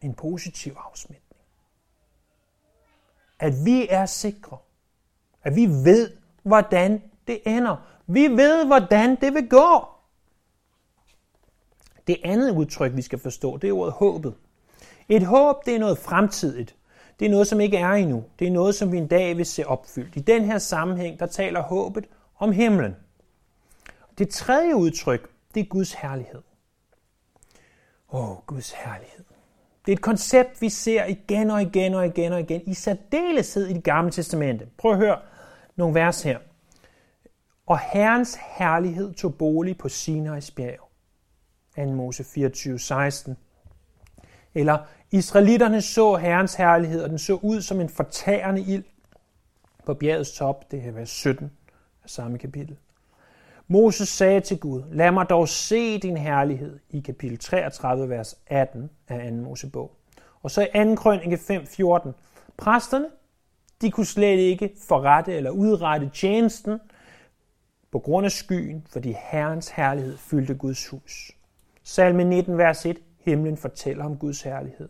En 0.00 0.14
positiv 0.14 0.76
afsmitning. 0.88 1.42
At 3.38 3.52
vi 3.64 3.88
er 3.90 4.06
sikre. 4.06 4.58
At 5.42 5.56
vi 5.56 5.66
ved, 5.66 6.16
hvordan 6.42 7.02
det 7.26 7.40
ender. 7.46 7.97
Vi 8.10 8.28
ved, 8.28 8.66
hvordan 8.66 9.16
det 9.20 9.34
vil 9.34 9.48
gå. 9.48 9.86
Det 12.06 12.16
andet 12.24 12.50
udtryk, 12.50 12.96
vi 12.96 13.02
skal 13.02 13.18
forstå, 13.18 13.56
det 13.56 13.68
er 13.68 13.72
ordet 13.72 13.92
håbet. 13.92 14.34
Et 15.08 15.22
håb, 15.22 15.66
det 15.66 15.74
er 15.74 15.78
noget 15.78 15.98
fremtidigt. 15.98 16.76
Det 17.20 17.26
er 17.26 17.30
noget, 17.30 17.46
som 17.46 17.60
ikke 17.60 17.76
er 17.76 17.90
endnu. 17.90 18.24
Det 18.38 18.46
er 18.46 18.50
noget, 18.50 18.74
som 18.74 18.92
vi 18.92 18.98
en 18.98 19.06
dag 19.06 19.36
vil 19.36 19.46
se 19.46 19.66
opfyldt. 19.66 20.16
I 20.16 20.20
den 20.20 20.44
her 20.44 20.58
sammenhæng, 20.58 21.20
der 21.20 21.26
taler 21.26 21.62
håbet 21.62 22.04
om 22.38 22.52
himlen. 22.52 22.96
Det 24.18 24.28
tredje 24.28 24.76
udtryk, 24.76 25.30
det 25.54 25.60
er 25.60 25.64
Guds 25.64 25.92
herlighed. 25.92 26.42
Åh, 28.12 28.30
oh, 28.30 28.36
Guds 28.46 28.72
herlighed. 28.72 29.24
Det 29.86 29.92
er 29.92 29.96
et 29.96 30.02
koncept, 30.02 30.60
vi 30.60 30.68
ser 30.68 31.04
igen 31.04 31.50
og 31.50 31.62
igen 31.62 31.94
og 31.94 32.06
igen 32.06 32.32
og 32.32 32.40
igen, 32.40 32.62
i 32.66 32.74
særdeleshed 32.74 33.66
i 33.66 33.72
det 33.72 33.84
gamle 33.84 34.10
testamente. 34.10 34.66
Prøv 34.78 34.92
at 34.92 34.98
høre 34.98 35.18
nogle 35.76 35.94
vers 35.94 36.22
her. 36.22 36.38
Og 37.68 37.78
Herrens 37.78 38.38
herlighed 38.58 39.14
tog 39.14 39.34
bolig 39.34 39.78
på 39.78 39.88
Sinai's 39.88 40.54
bjerg. 40.56 40.90
2. 41.76 41.84
Mose 41.84 42.24
24, 42.24 42.78
16. 42.78 43.36
Eller 44.54 44.78
Israelitterne 45.10 45.82
så 45.82 46.16
Herrens 46.16 46.54
herlighed, 46.54 47.02
og 47.02 47.10
den 47.10 47.18
så 47.18 47.34
ud 47.34 47.60
som 47.60 47.80
en 47.80 47.88
fortærende 47.88 48.60
ild 48.60 48.84
på 49.86 49.94
bjergets 49.94 50.32
top. 50.32 50.70
Det 50.70 50.82
her 50.82 50.92
vers 50.92 51.10
17 51.10 51.50
af 52.04 52.10
samme 52.10 52.38
kapitel. 52.38 52.76
Moses 53.66 54.08
sagde 54.08 54.40
til 54.40 54.58
Gud, 54.58 54.82
lad 54.92 55.10
mig 55.10 55.28
dog 55.28 55.48
se 55.48 55.98
din 55.98 56.16
herlighed 56.16 56.78
i 56.90 57.00
kapitel 57.00 57.38
33, 57.38 58.08
vers 58.08 58.38
18 58.46 58.90
af 59.08 59.30
2. 59.30 59.36
Mosebog. 59.36 59.96
Og 60.42 60.50
så 60.50 60.62
i 60.62 60.84
2. 60.84 60.94
krønike 60.94 61.36
5.14. 61.36 62.10
Præsterne, 62.56 63.06
de 63.80 63.90
kunne 63.90 64.06
slet 64.06 64.38
ikke 64.38 64.70
forrette 64.88 65.34
eller 65.34 65.50
udrette 65.50 66.10
tjenesten 66.14 66.80
på 67.98 68.02
grund 68.02 68.26
af 68.26 68.32
skyen, 68.32 68.86
fordi 68.92 69.14
Herrens 69.30 69.68
herlighed 69.68 70.16
fyldte 70.16 70.54
Guds 70.54 70.88
hus. 70.88 71.30
Salme 71.84 72.24
19, 72.24 72.58
vers 72.58 72.86
1. 72.86 72.98
Himlen 73.24 73.56
fortæller 73.56 74.04
om 74.04 74.16
Guds 74.16 74.42
herlighed. 74.42 74.88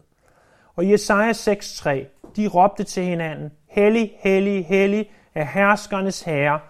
Og 0.77 0.90
Jesaja 0.90 1.33
6.3, 1.33 1.90
de 2.37 2.47
råbte 2.47 2.85
til 2.85 3.05
hinanden, 3.05 3.51
Hellig, 3.68 4.12
hellig, 4.18 4.66
hellig 4.66 5.11
er 5.35 5.44
herskernes 5.44 6.23
herre. 6.23 6.61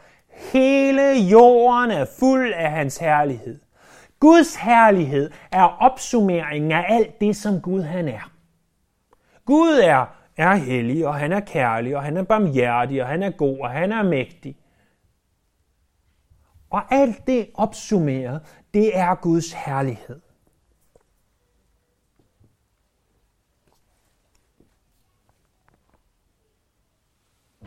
Hele 0.53 1.13
jorden 1.13 1.91
er 1.91 2.07
fuld 2.21 2.53
af 2.53 2.71
hans 2.71 2.97
herlighed. 2.97 3.61
Guds 4.21 4.57
herlighed 4.57 5.31
er 5.53 5.83
opsummeringen 5.83 6.73
af 6.73 6.85
alt 6.89 7.21
det, 7.21 7.37
som 7.37 7.61
Gud 7.61 7.83
han 7.83 8.09
er. 8.09 8.33
Gud 9.45 9.81
er, 9.85 10.07
er 10.37 10.55
hellig, 10.55 11.07
og 11.07 11.15
han 11.15 11.33
er 11.33 11.41
kærlig, 11.41 11.97
og 11.97 12.03
han 12.03 12.17
er 12.17 12.23
barmhjertig, 12.23 13.03
og 13.03 13.09
han 13.09 13.23
er 13.23 13.31
god, 13.31 13.59
og 13.59 13.71
han 13.71 13.93
er 13.93 14.03
mægtig. 14.03 14.57
Og 16.71 16.95
alt 16.95 17.27
det 17.27 17.51
opsummeret, 17.55 18.47
det 18.75 18.97
er 18.97 19.15
Guds 19.15 19.53
herlighed. 19.53 20.21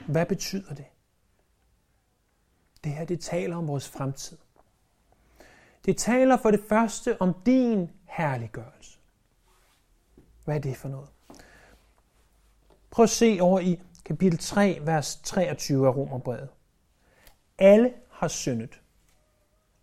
Hvad 0.07 0.25
betyder 0.25 0.73
det? 0.73 0.85
Det 2.83 2.91
her, 2.91 3.05
det 3.05 3.19
taler 3.19 3.55
om 3.55 3.67
vores 3.67 3.89
fremtid. 3.89 4.37
Det 5.85 5.97
taler 5.97 6.37
for 6.37 6.51
det 6.51 6.63
første 6.69 7.21
om 7.21 7.33
din 7.45 7.89
herliggørelse. 8.05 8.99
Hvad 10.45 10.55
er 10.55 10.59
det 10.59 10.77
for 10.77 10.89
noget? 10.89 11.09
Prøv 12.89 13.03
at 13.03 13.09
se 13.09 13.37
over 13.41 13.59
i 13.59 13.81
kapitel 14.05 14.39
3, 14.39 14.79
vers 14.81 15.15
23 15.15 15.87
af 15.87 15.95
Romerbrevet. 15.95 16.49
Alle 17.57 17.93
har 18.09 18.27
syndet 18.27 18.80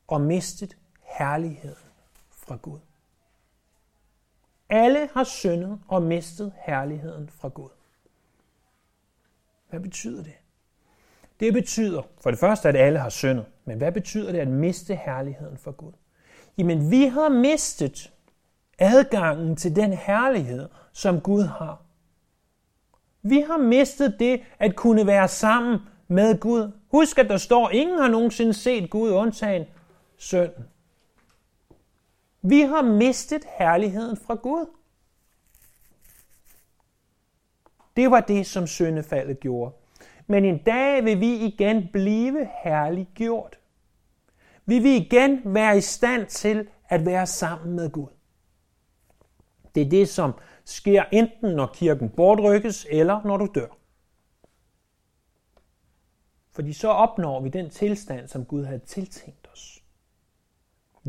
og 0.08 0.20
mistet 0.20 0.76
herligheden 1.02 1.88
fra 2.30 2.56
Gud. 2.56 2.78
Alle 4.68 5.08
har 5.12 5.24
syndet 5.24 5.80
og 5.88 6.02
mistet 6.02 6.52
herligheden 6.66 7.28
fra 7.28 7.48
Gud. 7.48 7.68
Hvad 9.70 9.80
betyder 9.80 10.22
det? 10.22 10.34
Det 11.40 11.52
betyder 11.52 12.02
for 12.20 12.30
det 12.30 12.38
første, 12.38 12.68
at 12.68 12.76
alle 12.76 12.98
har 12.98 13.08
syndet. 13.08 13.46
Men 13.64 13.78
hvad 13.78 13.92
betyder 13.92 14.32
det 14.32 14.38
at 14.38 14.48
miste 14.48 14.94
herligheden 14.94 15.58
for 15.58 15.70
Gud? 15.70 15.92
Jamen, 16.58 16.90
vi 16.90 17.06
har 17.06 17.28
mistet 17.28 18.12
adgangen 18.78 19.56
til 19.56 19.76
den 19.76 19.92
herlighed, 19.92 20.68
som 20.92 21.20
Gud 21.20 21.42
har. 21.42 21.82
Vi 23.22 23.40
har 23.40 23.58
mistet 23.58 24.16
det 24.18 24.40
at 24.58 24.76
kunne 24.76 25.06
være 25.06 25.28
sammen 25.28 25.78
med 26.08 26.40
Gud. 26.40 26.72
Husk, 26.90 27.18
at 27.18 27.28
der 27.28 27.36
står, 27.36 27.70
ingen 27.70 27.98
har 27.98 28.08
nogensinde 28.08 28.54
set 28.54 28.90
Gud 28.90 29.10
undtagen 29.10 29.66
synd. 30.18 30.52
Vi 32.42 32.60
har 32.60 32.82
mistet 32.82 33.44
herligheden 33.58 34.16
fra 34.16 34.34
Gud. 34.34 34.66
Det 37.96 38.10
var 38.10 38.20
det, 38.20 38.46
som 38.46 38.66
syndefaldet 38.66 39.40
gjorde. 39.40 39.74
Men 40.26 40.44
en 40.44 40.58
dag 40.58 41.04
vil 41.04 41.20
vi 41.20 41.36
igen 41.36 41.88
blive 41.92 42.48
herliggjort. 42.64 43.58
Vi 44.66 44.78
vil 44.78 45.06
igen 45.06 45.40
være 45.44 45.78
i 45.78 45.80
stand 45.80 46.26
til 46.26 46.68
at 46.88 47.06
være 47.06 47.26
sammen 47.26 47.76
med 47.76 47.90
Gud. 47.90 48.08
Det 49.74 49.86
er 49.86 49.90
det, 49.90 50.08
som 50.08 50.32
sker 50.64 51.04
enten 51.12 51.56
når 51.56 51.66
kirken 51.74 52.10
bortrykkes, 52.10 52.86
eller 52.90 53.22
når 53.24 53.36
du 53.36 53.48
dør. 53.54 53.78
Fordi 56.50 56.72
så 56.72 56.88
opnår 56.88 57.40
vi 57.40 57.48
den 57.48 57.70
tilstand, 57.70 58.28
som 58.28 58.44
Gud 58.44 58.64
havde 58.64 58.78
tiltænkt 58.78 59.47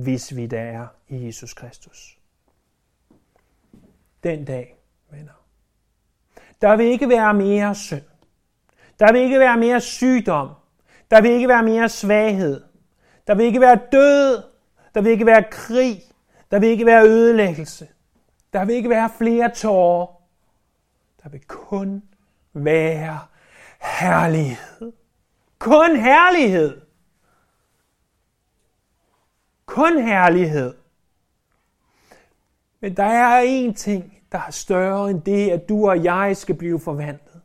hvis 0.03 0.35
vi 0.35 0.45
der 0.45 0.61
er 0.61 0.87
i 1.07 1.25
Jesus 1.25 1.53
Kristus. 1.53 2.17
Den 4.23 4.45
dag, 4.45 4.77
venner. 5.11 5.45
Der 6.61 6.75
vil 6.75 6.85
ikke 6.85 7.09
være 7.09 7.33
mere 7.33 7.75
synd. 7.75 8.03
Der 8.99 9.11
vil 9.11 9.21
ikke 9.21 9.39
være 9.39 9.57
mere 9.57 9.81
sygdom. 9.81 10.49
Der 11.11 11.21
vil 11.21 11.31
ikke 11.31 11.47
være 11.47 11.63
mere 11.63 11.89
svaghed. 11.89 12.63
Der 13.27 13.35
vil 13.35 13.45
ikke 13.45 13.61
være 13.61 13.79
død. 13.91 14.43
Der 14.95 15.01
vil 15.01 15.11
ikke 15.11 15.25
være 15.25 15.43
krig. 15.51 16.01
Der 16.51 16.59
vil 16.59 16.69
ikke 16.69 16.85
være 16.85 17.07
ødelæggelse. 17.07 17.87
Der 18.53 18.65
vil 18.65 18.75
ikke 18.75 18.89
være 18.89 19.09
flere 19.17 19.51
tårer. 19.55 20.07
Der 21.23 21.29
vil 21.29 21.41
kun 21.47 22.03
være 22.53 23.19
herlighed. 23.79 24.91
Kun 25.59 25.95
herlighed. 25.95 26.88
Kun 29.69 30.01
herlighed. 30.01 30.75
Men 32.79 32.97
der 32.97 33.03
er 33.03 33.67
én 33.69 33.73
ting, 33.73 34.23
der 34.31 34.37
er 34.37 34.51
større 34.51 35.09
end 35.09 35.21
det, 35.21 35.49
at 35.49 35.69
du 35.69 35.89
og 35.89 36.03
jeg 36.03 36.37
skal 36.37 36.55
blive 36.55 36.79
forvandlet. 36.79 37.41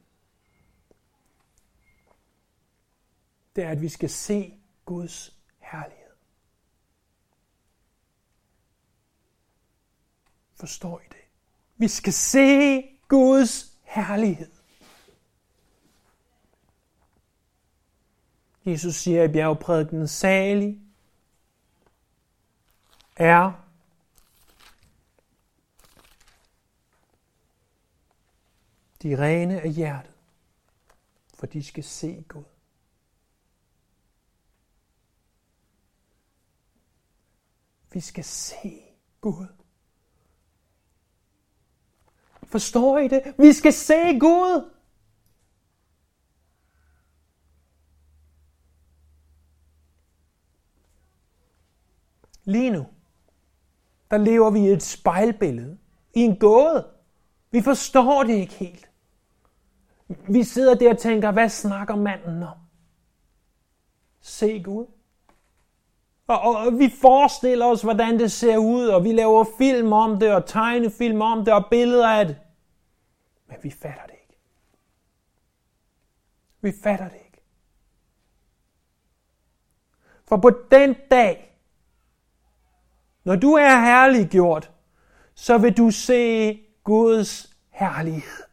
Det 3.57 3.65
er, 3.65 3.71
at 3.71 3.83
vi 3.83 3.89
skal 3.89 4.11
se 4.11 4.55
Guds 4.85 5.37
herlighed. 5.59 6.15
Forstår 10.55 11.01
I 11.01 11.09
det? 11.09 11.25
Vi 11.77 11.89
skal 11.89 12.13
se 12.13 12.83
Guds 13.09 13.79
herlighed. 13.83 14.51
Jesus 18.65 18.95
siger 18.95 19.23
i 19.23 19.33
bjergprædiken, 19.33 20.09
salig 20.09 20.84
er 23.17 23.53
de 29.03 29.19
rene 29.19 29.61
af 29.61 29.71
hjertet, 29.71 30.15
for 31.35 31.47
de 31.47 31.65
skal 31.65 31.85
se 31.85 32.25
Gud. 32.29 32.45
Vi 37.93 38.01
skal 38.01 38.25
se 38.25 38.83
Gud. 39.21 39.47
Forstår 42.43 42.99
I 42.99 43.09
det? 43.09 43.35
Vi 43.39 43.53
skal 43.53 43.73
se 43.73 44.19
Gud. 44.19 44.71
Lige 52.45 52.71
nu, 52.71 52.94
der 54.11 54.17
lever 54.17 54.51
vi 54.51 54.61
i 54.61 54.73
et 54.73 54.83
spejlbillede, 54.83 55.79
i 56.15 56.21
en 56.21 56.39
gåde. 56.39 56.89
Vi 57.51 57.63
forstår 57.63 58.23
det 58.23 58.35
ikke 58.35 58.55
helt. 58.55 58.91
Vi 60.29 60.43
sidder 60.43 60.75
der 60.75 60.91
og 60.91 60.99
tænker, 60.99 61.31
hvad 61.31 61.49
snakker 61.49 61.97
manden 61.97 62.43
om? 62.43 62.57
Se 64.21 64.63
Gud. 64.63 64.87
Og, 66.27 66.41
og, 66.41 66.57
og 66.57 66.79
vi 66.79 66.91
forestiller 67.01 67.67
os, 67.67 67.83
hvordan 67.83 68.19
det 68.19 68.33
ser 68.33 68.57
ud, 68.57 68.87
og 68.87 69.05
vi 69.05 69.13
laver 69.13 69.45
film 69.59 69.93
om 69.93 70.19
det, 70.19 70.35
og 70.35 70.47
tegnefilm 70.47 71.21
om 71.21 71.45
det, 71.45 71.55
og 71.55 71.65
billeder 71.71 72.09
af 72.09 72.27
det. 72.27 72.37
Men 73.47 73.57
vi 73.63 73.71
fatter 73.71 74.07
det 74.07 74.15
ikke. 74.23 74.39
Vi 76.61 76.73
fatter 76.83 77.09
det 77.09 77.17
ikke. 77.27 77.43
For 80.29 80.37
på 80.37 80.51
den 80.71 80.97
dag, 81.11 81.54
når 83.25 83.37
du 83.37 83.53
er 83.53 83.81
herliggjort, 83.81 84.71
så 85.35 85.59
vil 85.59 85.77
du 85.77 85.91
se 85.91 86.61
Guds 86.85 87.57
herlighed. 87.71 88.45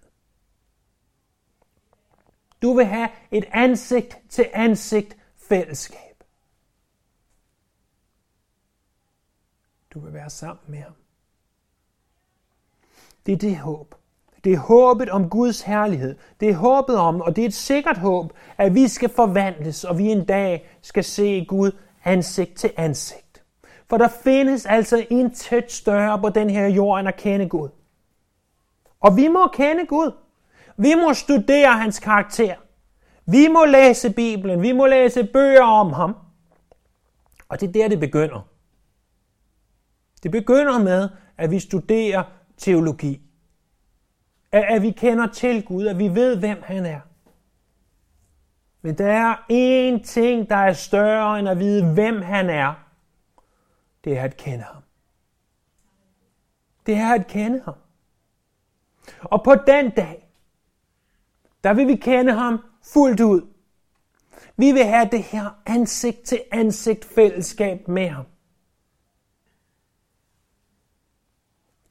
Du 2.62 2.74
vil 2.74 2.86
have 2.86 3.10
et 3.32 3.46
ansigt 3.52 4.20
til 4.30 4.50
ansigt 4.54 5.18
fællesskab. 5.50 6.24
Du 9.94 10.00
vil 10.00 10.14
være 10.14 10.30
sammen 10.30 10.64
med 10.68 10.80
ham. 10.80 10.94
Det 13.26 13.34
er 13.34 13.38
det 13.38 13.58
håb. 13.58 13.96
Det 14.44 14.54
er 14.54 14.58
håbet 14.58 15.10
om 15.10 15.30
Guds 15.30 15.62
herlighed. 15.62 16.16
Det 16.40 16.50
er 16.50 16.56
håbet 16.56 16.98
om, 16.98 17.22
og 17.22 17.36
det 17.36 17.42
er 17.42 17.46
et 17.46 17.54
sikkert 17.54 17.98
håb, 17.98 18.34
at 18.58 18.76
vi 18.76 18.88
skal 18.88 19.10
forvandles, 19.10 19.84
og 19.84 19.98
vi 19.98 20.04
en 20.04 20.26
dag 20.26 20.78
skal 20.82 21.04
se 21.04 21.46
Gud 21.46 21.72
ansigt 22.04 22.56
til 22.56 22.74
ansigt. 22.78 23.31
For 23.92 23.98
der 23.98 24.08
findes 24.08 24.66
altså 24.66 25.06
intet 25.10 25.72
større 25.72 26.20
på 26.20 26.30
den 26.30 26.50
her 26.50 26.68
jord, 26.68 27.00
end 27.00 27.08
at 27.08 27.16
kende 27.16 27.50
Gud. 27.50 27.70
Og 29.00 29.18
vi 29.18 29.28
må 29.28 29.48
kende 29.48 29.86
Gud. 29.86 30.12
Vi 30.78 30.94
må 30.96 31.14
studere 31.14 31.72
hans 31.72 32.00
karakter. 32.00 32.56
Vi 33.26 33.48
må 33.48 33.66
læse 33.66 34.14
Bibelen. 34.14 34.62
Vi 34.62 34.72
må 34.72 34.86
læse 34.86 35.24
bøger 35.24 35.64
om 35.64 35.94
ham. 35.94 36.16
Og 37.50 37.62
det 37.62 37.68
er 37.68 37.74
der, 37.74 37.88
det 37.88 38.00
begynder. 38.00 38.48
Det 40.24 40.32
begynder 40.32 40.80
med, 40.80 41.10
at 41.38 41.52
vi 41.52 41.60
studerer 41.60 42.24
teologi. 42.58 43.22
At, 44.52 44.82
vi 44.82 44.92
kender 44.92 45.28
til 45.28 45.64
Gud, 45.64 45.86
at 45.86 45.98
vi 45.98 46.08
ved, 46.08 46.38
hvem 46.38 46.58
han 46.64 46.86
er. 46.86 47.00
Men 48.82 48.98
der 48.98 49.12
er 49.12 49.36
én 49.36 50.04
ting, 50.04 50.50
der 50.50 50.56
er 50.56 50.74
større 50.74 51.40
end 51.40 51.50
at 51.50 51.60
vide, 51.60 51.94
hvem 51.94 52.22
han 52.22 52.50
er. 52.50 52.91
Det 54.04 54.18
er 54.18 54.24
at 54.24 54.38
kende 54.38 54.64
ham. 54.64 54.84
Det 56.86 56.96
er 56.96 57.14
at 57.14 57.28
kende 57.28 57.62
ham. 57.62 57.76
Og 59.22 59.44
på 59.44 59.56
den 59.56 59.92
dag, 59.92 60.32
der 61.64 61.74
vil 61.74 61.88
vi 61.88 61.96
kende 61.96 62.34
ham 62.34 62.60
fuldt 62.84 63.20
ud. 63.20 63.54
Vi 64.58 64.72
vil 64.72 64.86
have 64.86 65.10
det 65.12 65.24
her 65.24 65.62
ansigt 65.66 66.24
til 66.24 66.44
ansigt 66.52 67.06
fællesskab 67.06 67.88
med 67.88 68.08
ham. 68.08 68.26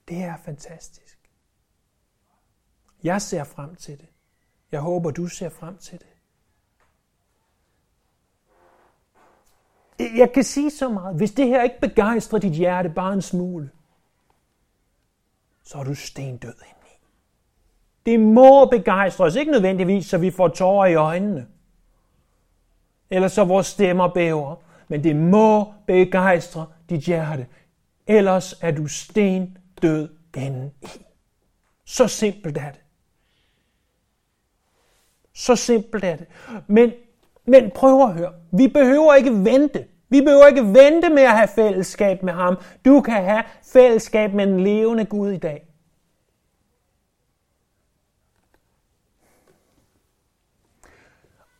Det 0.09 0.23
er 0.23 0.37
fantastisk. 0.37 1.31
Jeg 3.03 3.23
ser 3.23 3.45
frem 3.45 3.77
til 3.77 3.99
det. 3.99 4.09
Jeg 4.73 4.81
håber, 4.81 5.11
du 5.11 5.27
ser 5.27 5.49
frem 5.49 5.79
til 5.79 5.99
det. 5.99 6.20
Jeg 10.17 10.33
kan 10.33 10.45
sige 10.45 10.71
så 10.71 10.89
meget. 10.89 11.17
Hvis 11.17 11.33
det 11.33 11.47
her 11.47 11.63
ikke 11.63 11.81
begejstrer 11.81 12.39
dit 12.39 12.53
hjerte 12.53 12.89
bare 12.89 13.13
en 13.13 13.23
smule, 13.23 13.71
så 15.65 15.79
er 15.79 15.85
du 15.85 15.95
stendød 15.95 16.55
indeni. 16.55 16.97
Det 18.07 18.21
må 18.21 18.65
begejstre 18.65 19.25
os. 19.25 19.37
Ikke 19.37 19.53
nødvendigvis, 19.53 20.07
så 20.07 20.19
vi 20.19 20.31
får 20.31 20.49
tårer 20.49 20.87
i 20.87 20.95
øjnene. 20.95 21.47
Eller 23.11 23.29
så 23.29 23.45
vores 23.45 23.67
stemmer 23.67 24.09
bæver. 24.09 24.57
Men 24.89 25.05
det 25.05 25.17
må 25.17 25.73
begejstre 25.87 26.67
dit 26.89 27.01
hjerte. 27.01 27.47
Ellers 28.07 28.55
er 28.61 28.71
du 28.71 28.87
stendød 28.87 30.09
indeni. 30.37 30.71
Så 31.85 32.09
simpelt 32.09 32.57
er 32.57 32.71
det. 32.71 32.81
Så 35.33 35.57
simpelt 35.57 36.05
er 36.05 36.17
det. 36.17 36.27
Men, 36.67 36.93
men 37.45 37.71
prøv 37.75 38.03
at 38.03 38.15
høre. 38.15 38.33
Vi 38.51 38.69
behøver 38.69 39.15
ikke 39.15 39.45
vente. 39.45 39.87
Vi 40.11 40.21
behøver 40.21 40.47
ikke 40.47 40.75
vente 40.75 41.09
med 41.11 41.23
at 41.23 41.37
have 41.37 41.49
fællesskab 41.49 42.23
med 42.23 42.33
ham. 42.33 42.57
Du 42.85 43.01
kan 43.01 43.25
have 43.25 43.43
fællesskab 43.73 44.35
med 44.35 44.47
den 44.47 44.65
levende 44.65 45.05
Gud 45.05 45.31
i 45.31 45.37
dag. 45.37 45.67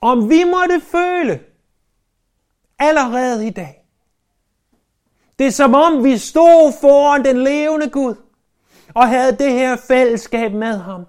Om 0.01 0.31
vi 0.31 0.45
måtte 0.45 0.81
føle 0.81 1.41
allerede 2.79 3.47
i 3.47 3.51
dag, 3.51 3.85
det 5.39 5.47
er 5.47 5.51
som 5.51 5.75
om 5.75 6.05
vi 6.05 6.19
stod 6.19 6.73
foran 6.81 7.25
den 7.25 7.45
levende 7.45 7.91
Gud 7.91 8.15
og 8.95 9.09
havde 9.09 9.37
det 9.37 9.53
her 9.53 9.77
fællesskab 9.77 10.53
med 10.53 10.79
ham. 10.79 11.07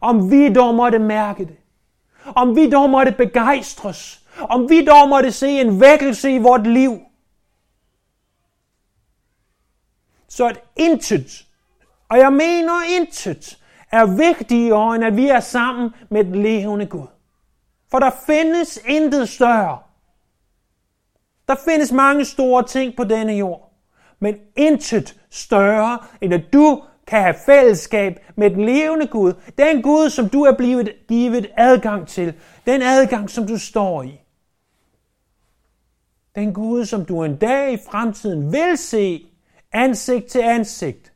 Om 0.00 0.30
vi 0.30 0.52
dog 0.52 0.74
måtte 0.74 0.98
mærke 0.98 1.44
det. 1.44 1.56
Om 2.36 2.56
vi 2.56 2.70
dog 2.70 2.90
måtte 2.90 3.12
begejstres. 3.12 4.27
Om 4.40 4.70
vi 4.70 4.84
dog 4.84 5.08
måtte 5.08 5.32
se 5.32 5.60
en 5.60 5.80
vækkelse 5.80 6.34
i 6.34 6.38
vort 6.38 6.66
liv. 6.66 7.00
Så 10.28 10.46
at 10.46 10.60
intet, 10.76 11.46
og 12.08 12.18
jeg 12.18 12.32
mener 12.32 13.00
intet, 13.00 13.58
er 13.92 14.06
vigtigere 14.06 14.94
end 14.94 15.04
at 15.04 15.16
vi 15.16 15.28
er 15.28 15.40
sammen 15.40 15.90
med 16.10 16.24
den 16.24 16.42
levende 16.42 16.86
Gud. 16.86 17.06
For 17.90 17.98
der 17.98 18.10
findes 18.26 18.78
intet 18.86 19.28
større. 19.28 19.78
Der 21.48 21.54
findes 21.64 21.92
mange 21.92 22.24
store 22.24 22.66
ting 22.66 22.96
på 22.96 23.04
denne 23.04 23.32
jord. 23.32 23.72
Men 24.20 24.36
intet 24.56 25.20
større, 25.30 25.98
end 26.20 26.34
at 26.34 26.52
du 26.52 26.82
kan 27.06 27.22
have 27.22 27.34
fællesskab 27.46 28.18
med 28.36 28.50
den 28.50 28.64
levende 28.64 29.06
Gud. 29.06 29.32
Den 29.58 29.82
Gud, 29.82 30.10
som 30.10 30.28
du 30.28 30.42
er 30.42 30.56
blevet 30.56 30.92
givet 31.08 31.50
adgang 31.56 32.08
til. 32.08 32.34
Den 32.66 32.82
adgang, 32.82 33.30
som 33.30 33.46
du 33.46 33.58
står 33.58 34.02
i. 34.02 34.20
Den 36.38 36.54
Gud, 36.54 36.84
som 36.84 37.04
du 37.04 37.22
en 37.22 37.36
dag 37.36 37.72
i 37.72 37.78
fremtiden 37.90 38.52
vil 38.52 38.76
se 38.76 39.26
ansigt 39.72 40.26
til 40.26 40.38
ansigt. 40.38 41.12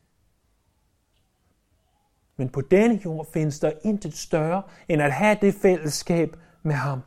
Men 2.37 2.49
på 2.49 2.61
denne 2.61 2.99
jord 3.05 3.27
findes 3.33 3.59
der 3.59 3.71
intet 3.83 4.17
større, 4.17 4.63
end 4.87 5.01
at 5.01 5.11
have 5.11 5.37
det 5.41 5.55
fællesskab 5.61 6.37
med 6.63 6.75
ham. 6.75 6.99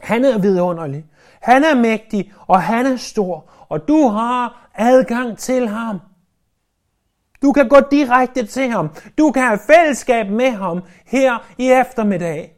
Han 0.00 0.24
er 0.24 0.38
vidunderlig, 0.38 1.04
han 1.40 1.64
er 1.64 1.74
mægtig, 1.74 2.32
og 2.46 2.62
han 2.62 2.86
er 2.86 2.96
stor, 2.96 3.50
og 3.68 3.88
du 3.88 4.08
har 4.08 4.70
adgang 4.74 5.38
til 5.38 5.68
ham. 5.68 6.00
Du 7.42 7.52
kan 7.52 7.68
gå 7.68 7.76
direkte 7.90 8.46
til 8.46 8.70
ham. 8.70 8.90
Du 9.18 9.30
kan 9.30 9.42
have 9.42 9.58
fællesskab 9.70 10.26
med 10.26 10.50
ham 10.50 10.82
her 11.06 11.54
i 11.58 11.70
eftermiddag, 11.70 12.55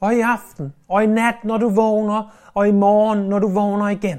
og 0.00 0.14
i 0.14 0.20
aften, 0.20 0.74
og 0.88 1.04
i 1.04 1.06
nat, 1.06 1.34
når 1.44 1.58
du 1.58 1.68
vågner, 1.68 2.36
og 2.54 2.68
i 2.68 2.72
morgen, 2.72 3.18
når 3.18 3.38
du 3.38 3.48
vågner 3.48 3.88
igen. 3.88 4.18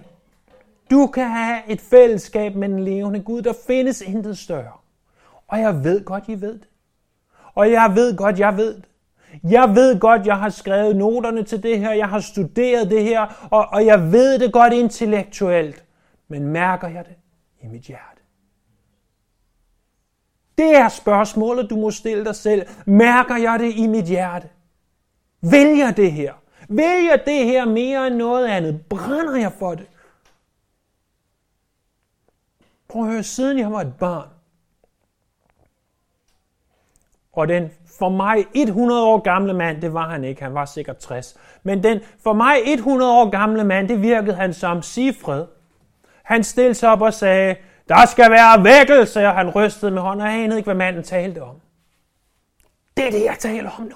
Du 0.91 1.07
kan 1.07 1.29
have 1.29 1.59
et 1.67 1.81
fællesskab 1.81 2.55
med 2.55 2.69
den 2.69 2.79
levende 2.79 3.19
Gud. 3.19 3.41
Der 3.41 3.53
findes 3.67 4.01
intet 4.01 4.37
større. 4.37 4.71
Og 5.47 5.59
jeg 5.59 5.83
ved 5.83 6.05
godt, 6.05 6.23
I 6.27 6.41
ved 6.41 6.53
det. 6.53 6.67
Og 7.55 7.71
jeg 7.71 7.91
ved 7.95 8.17
godt, 8.17 8.39
jeg 8.39 8.57
ved 8.57 8.75
det. 8.75 8.85
Jeg 9.43 9.75
ved 9.75 9.99
godt, 9.99 10.25
jeg 10.25 10.39
har 10.39 10.49
skrevet 10.49 10.95
noterne 10.95 11.43
til 11.43 11.63
det 11.63 11.79
her, 11.79 11.93
jeg 11.93 12.09
har 12.09 12.19
studeret 12.19 12.91
det 12.91 13.03
her, 13.03 13.47
og, 13.51 13.67
og 13.71 13.85
jeg 13.85 14.11
ved 14.11 14.39
det 14.39 14.53
godt 14.53 14.73
intellektuelt. 14.73 15.83
Men 16.27 16.47
mærker 16.47 16.87
jeg 16.87 17.05
det 17.05 17.15
i 17.61 17.67
mit 17.67 17.81
hjerte? 17.81 18.21
Det 20.57 20.75
er 20.75 20.89
spørgsmålet, 20.89 21.69
du 21.69 21.75
må 21.75 21.91
stille 21.91 22.25
dig 22.25 22.35
selv. 22.35 22.67
Mærker 22.85 23.37
jeg 23.37 23.59
det 23.59 23.73
i 23.75 23.87
mit 23.87 24.05
hjerte? 24.05 24.49
Vælger 25.51 25.91
det 25.91 26.11
her? 26.11 26.33
Vælger 26.69 27.15
det 27.15 27.45
her 27.45 27.65
mere 27.65 28.07
end 28.07 28.15
noget 28.15 28.47
andet? 28.47 28.81
Brænder 28.89 29.35
jeg 29.35 29.51
for 29.59 29.75
det? 29.75 29.87
Prøv 32.87 33.03
at 33.03 33.11
høre, 33.11 33.23
siden 33.23 33.59
jeg 33.59 33.71
var 33.71 33.81
et 33.81 33.93
barn, 33.99 34.27
og 37.33 37.47
den 37.47 37.71
for 37.99 38.09
mig 38.09 38.45
100 38.53 39.03
år 39.03 39.19
gamle 39.19 39.53
mand, 39.53 39.81
det 39.81 39.93
var 39.93 40.09
han 40.09 40.23
ikke, 40.23 40.43
han 40.43 40.53
var 40.53 40.65
sikkert 40.65 40.97
60, 40.97 41.37
men 41.63 41.83
den 41.83 41.99
for 42.23 42.33
mig 42.33 42.57
100 42.65 43.11
år 43.11 43.29
gamle 43.29 43.63
mand, 43.63 43.87
det 43.87 44.01
virkede 44.01 44.35
han 44.35 44.53
som 44.53 44.81
Sifred. 44.81 45.45
Han 46.23 46.43
stillede 46.43 46.73
sig 46.73 46.89
op 46.89 47.01
og 47.01 47.13
sagde, 47.13 47.55
der 47.89 48.05
skal 48.05 48.31
være 48.31 48.63
vækkelse, 48.63 49.27
og 49.27 49.35
han 49.35 49.49
rystede 49.49 49.91
med 49.91 50.01
hånden, 50.01 50.21
og 50.21 50.31
jeg 50.31 50.43
anede 50.43 50.57
ikke, 50.57 50.67
hvad 50.67 50.75
manden 50.75 51.03
talte 51.03 51.43
om. 51.43 51.61
Det 52.97 53.07
er 53.07 53.11
det, 53.11 53.23
jeg 53.23 53.35
taler 53.39 53.69
om 53.79 53.83
nu. 53.83 53.95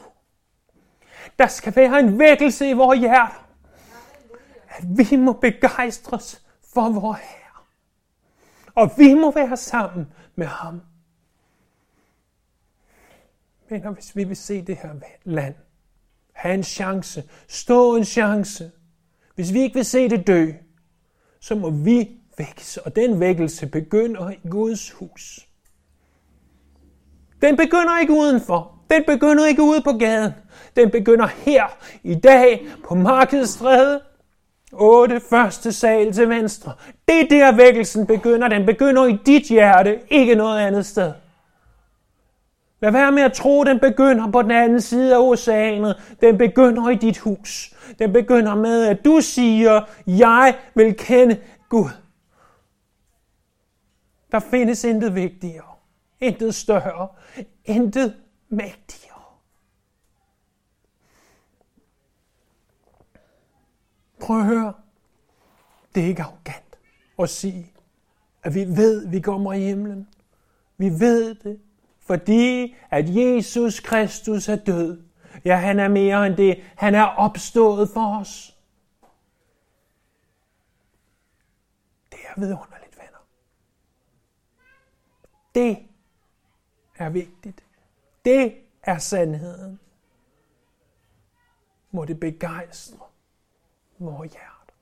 Der 1.40 1.48
skal 1.48 1.76
være 1.76 2.00
en 2.00 2.20
vækkelse 2.20 2.70
i 2.70 2.74
vores 2.74 3.00
hjerter. 3.00 3.48
At 4.70 4.84
vi 4.88 5.16
må 5.16 5.34
begejstres 5.34 6.42
for 6.74 6.90
vores 6.90 7.20
Herre. 7.20 7.66
Og 8.76 8.92
vi 8.98 9.14
må 9.14 9.32
være 9.32 9.58
sammen 9.58 10.08
med 10.36 10.46
ham. 10.46 10.82
Men 13.70 13.94
hvis 13.94 14.16
vi 14.16 14.24
vil 14.24 14.38
se 14.38 14.62
det 14.62 14.78
her 14.78 14.94
land, 15.24 15.56
have 16.34 16.54
en 16.54 16.64
chance, 16.64 17.24
stå 17.48 17.96
en 17.96 18.06
chance, 18.06 18.72
hvis 19.36 19.54
vi 19.54 19.62
ikke 19.62 19.74
vil 19.74 19.86
se 19.86 20.10
det 20.10 20.28
dø, 20.28 20.52
så 21.40 21.56
må 21.56 21.70
vi 21.70 22.22
vækkelse, 22.38 22.86
og 22.86 22.96
den 22.96 23.20
vækkelse 23.20 23.68
begynder 23.68 24.30
i 24.30 24.50
Guds 24.50 24.92
hus. 24.92 25.48
Den 27.42 27.58
begynder 27.58 28.00
ikke 28.00 28.14
udenfor. 28.14 28.81
Den 28.92 29.04
begynder 29.08 29.46
ikke 29.46 29.62
ude 29.62 29.82
på 29.82 29.92
gaden. 29.92 30.32
Den 30.76 30.92
begynder 30.92 31.26
her 31.28 31.64
i 32.04 32.16
dag 32.16 32.68
på 32.88 32.96
Markedsstræde. 32.96 34.02
8. 34.74 35.22
første 35.30 35.72
sal 35.72 36.14
til 36.14 36.30
venstre. 36.30 36.74
Det 37.08 37.22
er 37.22 37.28
der 37.28 37.52
vækkelsen 37.52 38.08
begynder. 38.08 38.48
Den 38.48 38.66
begynder 38.66 39.06
i 39.06 39.18
dit 39.26 39.44
hjerte, 39.44 40.00
ikke 40.10 40.36
noget 40.36 40.60
andet 40.60 40.86
sted. 40.86 41.14
Lad 42.82 42.92
være 42.92 43.12
med 43.12 43.24
at 43.24 43.34
tro, 43.34 43.64
den 43.64 43.80
begynder 43.80 44.32
på 44.32 44.42
den 44.42 44.52
anden 44.52 44.82
side 44.82 45.16
af 45.16 45.20
oceanet. 45.20 46.16
Den 46.22 46.38
begynder 46.38 46.90
i 46.90 46.96
dit 46.96 47.18
hus. 47.18 47.74
Den 48.00 48.14
begynder 48.14 48.56
med, 48.56 48.86
at 48.86 49.06
du 49.06 49.20
siger, 49.22 49.82
jeg 50.08 50.56
vil 50.76 50.96
kende 50.98 51.38
Gud. 51.70 51.90
Der 54.32 54.40
findes 54.40 54.84
intet 54.84 55.16
vigtigere, 55.16 55.66
intet 56.20 56.56
større, 56.56 57.08
intet 57.66 58.14
mægtigere. 58.52 59.22
Prøv 64.22 64.40
at 64.40 64.46
høre. 64.46 64.74
Det 65.96 66.04
er 66.04 66.08
ikke 66.08 66.24
arrogant 66.24 66.80
at 67.20 67.30
sige, 67.30 67.74
at 68.44 68.54
vi 68.56 68.66
ved, 68.66 69.06
at 69.06 69.12
vi 69.12 69.20
kommer 69.20 69.54
i 69.54 69.60
himlen. 69.60 70.08
Vi 70.78 70.90
ved 70.90 71.36
det, 71.36 71.60
fordi 72.00 72.76
at 72.90 73.16
Jesus 73.16 73.80
Kristus 73.80 74.50
er 74.50 74.56
død. 74.56 75.04
Ja, 75.46 75.56
han 75.56 75.80
er 75.80 75.88
mere 75.88 76.28
end 76.28 76.36
det. 76.36 76.64
Han 76.78 76.96
er 76.96 77.04
opstået 77.04 77.90
for 77.90 78.20
os. 78.20 78.58
Det 82.12 82.20
er 82.28 82.40
vidunderligt, 82.40 82.98
venner. 82.98 83.26
Det 85.56 85.78
er 86.98 87.10
vigtigt. 87.10 87.64
Det 88.26 88.64
er 88.84 88.98
sandheden. 88.98 89.80
Må 91.92 92.06
det 92.06 92.20
begejstre 92.20 93.00
vores 94.00 94.32
hjerte. 94.32 94.74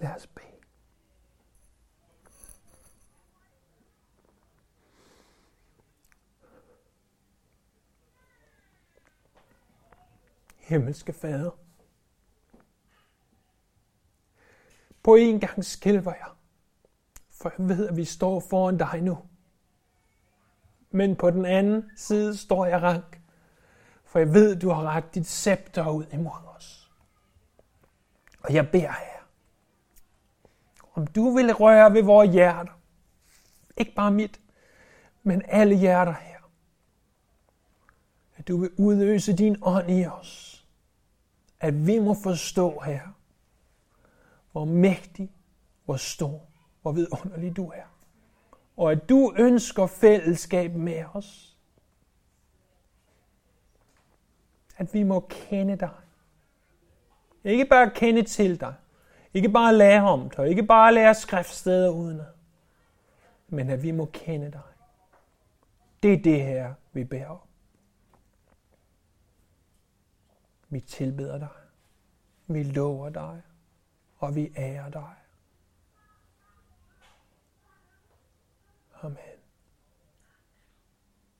Lad 0.00 0.14
os 0.14 0.26
bede. 0.26 0.46
Himmelske 10.56 11.12
Fader, 11.12 11.50
på 15.02 15.14
en 15.14 15.40
gang 15.40 15.64
skælver 15.64 16.14
jeg, 16.14 16.37
for 17.40 17.52
jeg 17.58 17.68
ved, 17.68 17.88
at 17.88 17.96
vi 17.96 18.04
står 18.04 18.40
foran 18.40 18.76
dig 18.78 19.02
nu. 19.02 19.18
Men 20.90 21.16
på 21.16 21.30
den 21.30 21.44
anden 21.44 21.90
side 21.96 22.36
står 22.36 22.66
jeg 22.66 22.82
rank, 22.82 23.20
for 24.04 24.18
jeg 24.18 24.34
ved, 24.34 24.56
du 24.56 24.68
har 24.68 24.82
ret 24.82 25.14
dit 25.14 25.26
scepter 25.26 25.90
ud 25.90 26.04
imod 26.12 26.56
os. 26.56 26.90
Og 28.42 28.54
jeg 28.54 28.70
beder 28.70 28.92
her, 28.92 29.18
om 30.94 31.06
du 31.06 31.30
vil 31.30 31.52
røre 31.52 31.92
ved 31.92 32.02
vores 32.02 32.30
hjerter. 32.30 32.72
Ikke 33.76 33.94
bare 33.94 34.10
mit, 34.10 34.40
men 35.22 35.42
alle 35.48 35.76
hjerter 35.76 36.12
her. 36.12 36.38
At 38.36 38.48
du 38.48 38.60
vil 38.60 38.70
udøse 38.78 39.36
din 39.36 39.56
ånd 39.62 39.90
i 39.90 40.06
os. 40.06 40.64
At 41.60 41.86
vi 41.86 41.98
må 41.98 42.14
forstå 42.14 42.80
her, 42.80 43.00
hvor 44.52 44.64
mægtig, 44.64 45.30
hvor 45.84 45.96
stor, 45.96 46.47
hvor 46.88 46.94
vidunderlig 46.94 47.56
du 47.56 47.70
er. 47.70 47.84
Og 48.76 48.92
at 48.92 49.08
du 49.08 49.34
ønsker 49.38 49.86
fællesskab 49.86 50.74
med 50.74 51.04
os. 51.14 51.56
At 54.76 54.94
vi 54.94 55.02
må 55.02 55.26
kende 55.30 55.76
dig. 55.76 55.94
Ikke 57.44 57.64
bare 57.64 57.90
kende 57.90 58.22
til 58.22 58.60
dig. 58.60 58.74
Ikke 59.34 59.48
bare 59.48 59.74
lære 59.74 60.02
om 60.02 60.30
dig. 60.30 60.48
Ikke 60.48 60.62
bare 60.62 60.94
lære 60.94 61.14
skriftsteder 61.14 61.90
uden 61.90 62.20
Men 63.48 63.70
at 63.70 63.82
vi 63.82 63.90
må 63.90 64.04
kende 64.12 64.52
dig. 64.52 64.60
Det 66.02 66.12
er 66.12 66.22
det 66.22 66.42
her, 66.42 66.74
vi 66.92 67.04
bærer 67.04 67.28
om. 67.28 67.38
Vi 70.68 70.80
tilbeder 70.80 71.38
dig. 71.38 71.48
Vi 72.46 72.62
lover 72.62 73.08
dig. 73.08 73.42
Og 74.18 74.34
vi 74.34 74.52
ærer 74.56 74.90
dig. 74.90 75.17
Amen. 79.04 79.37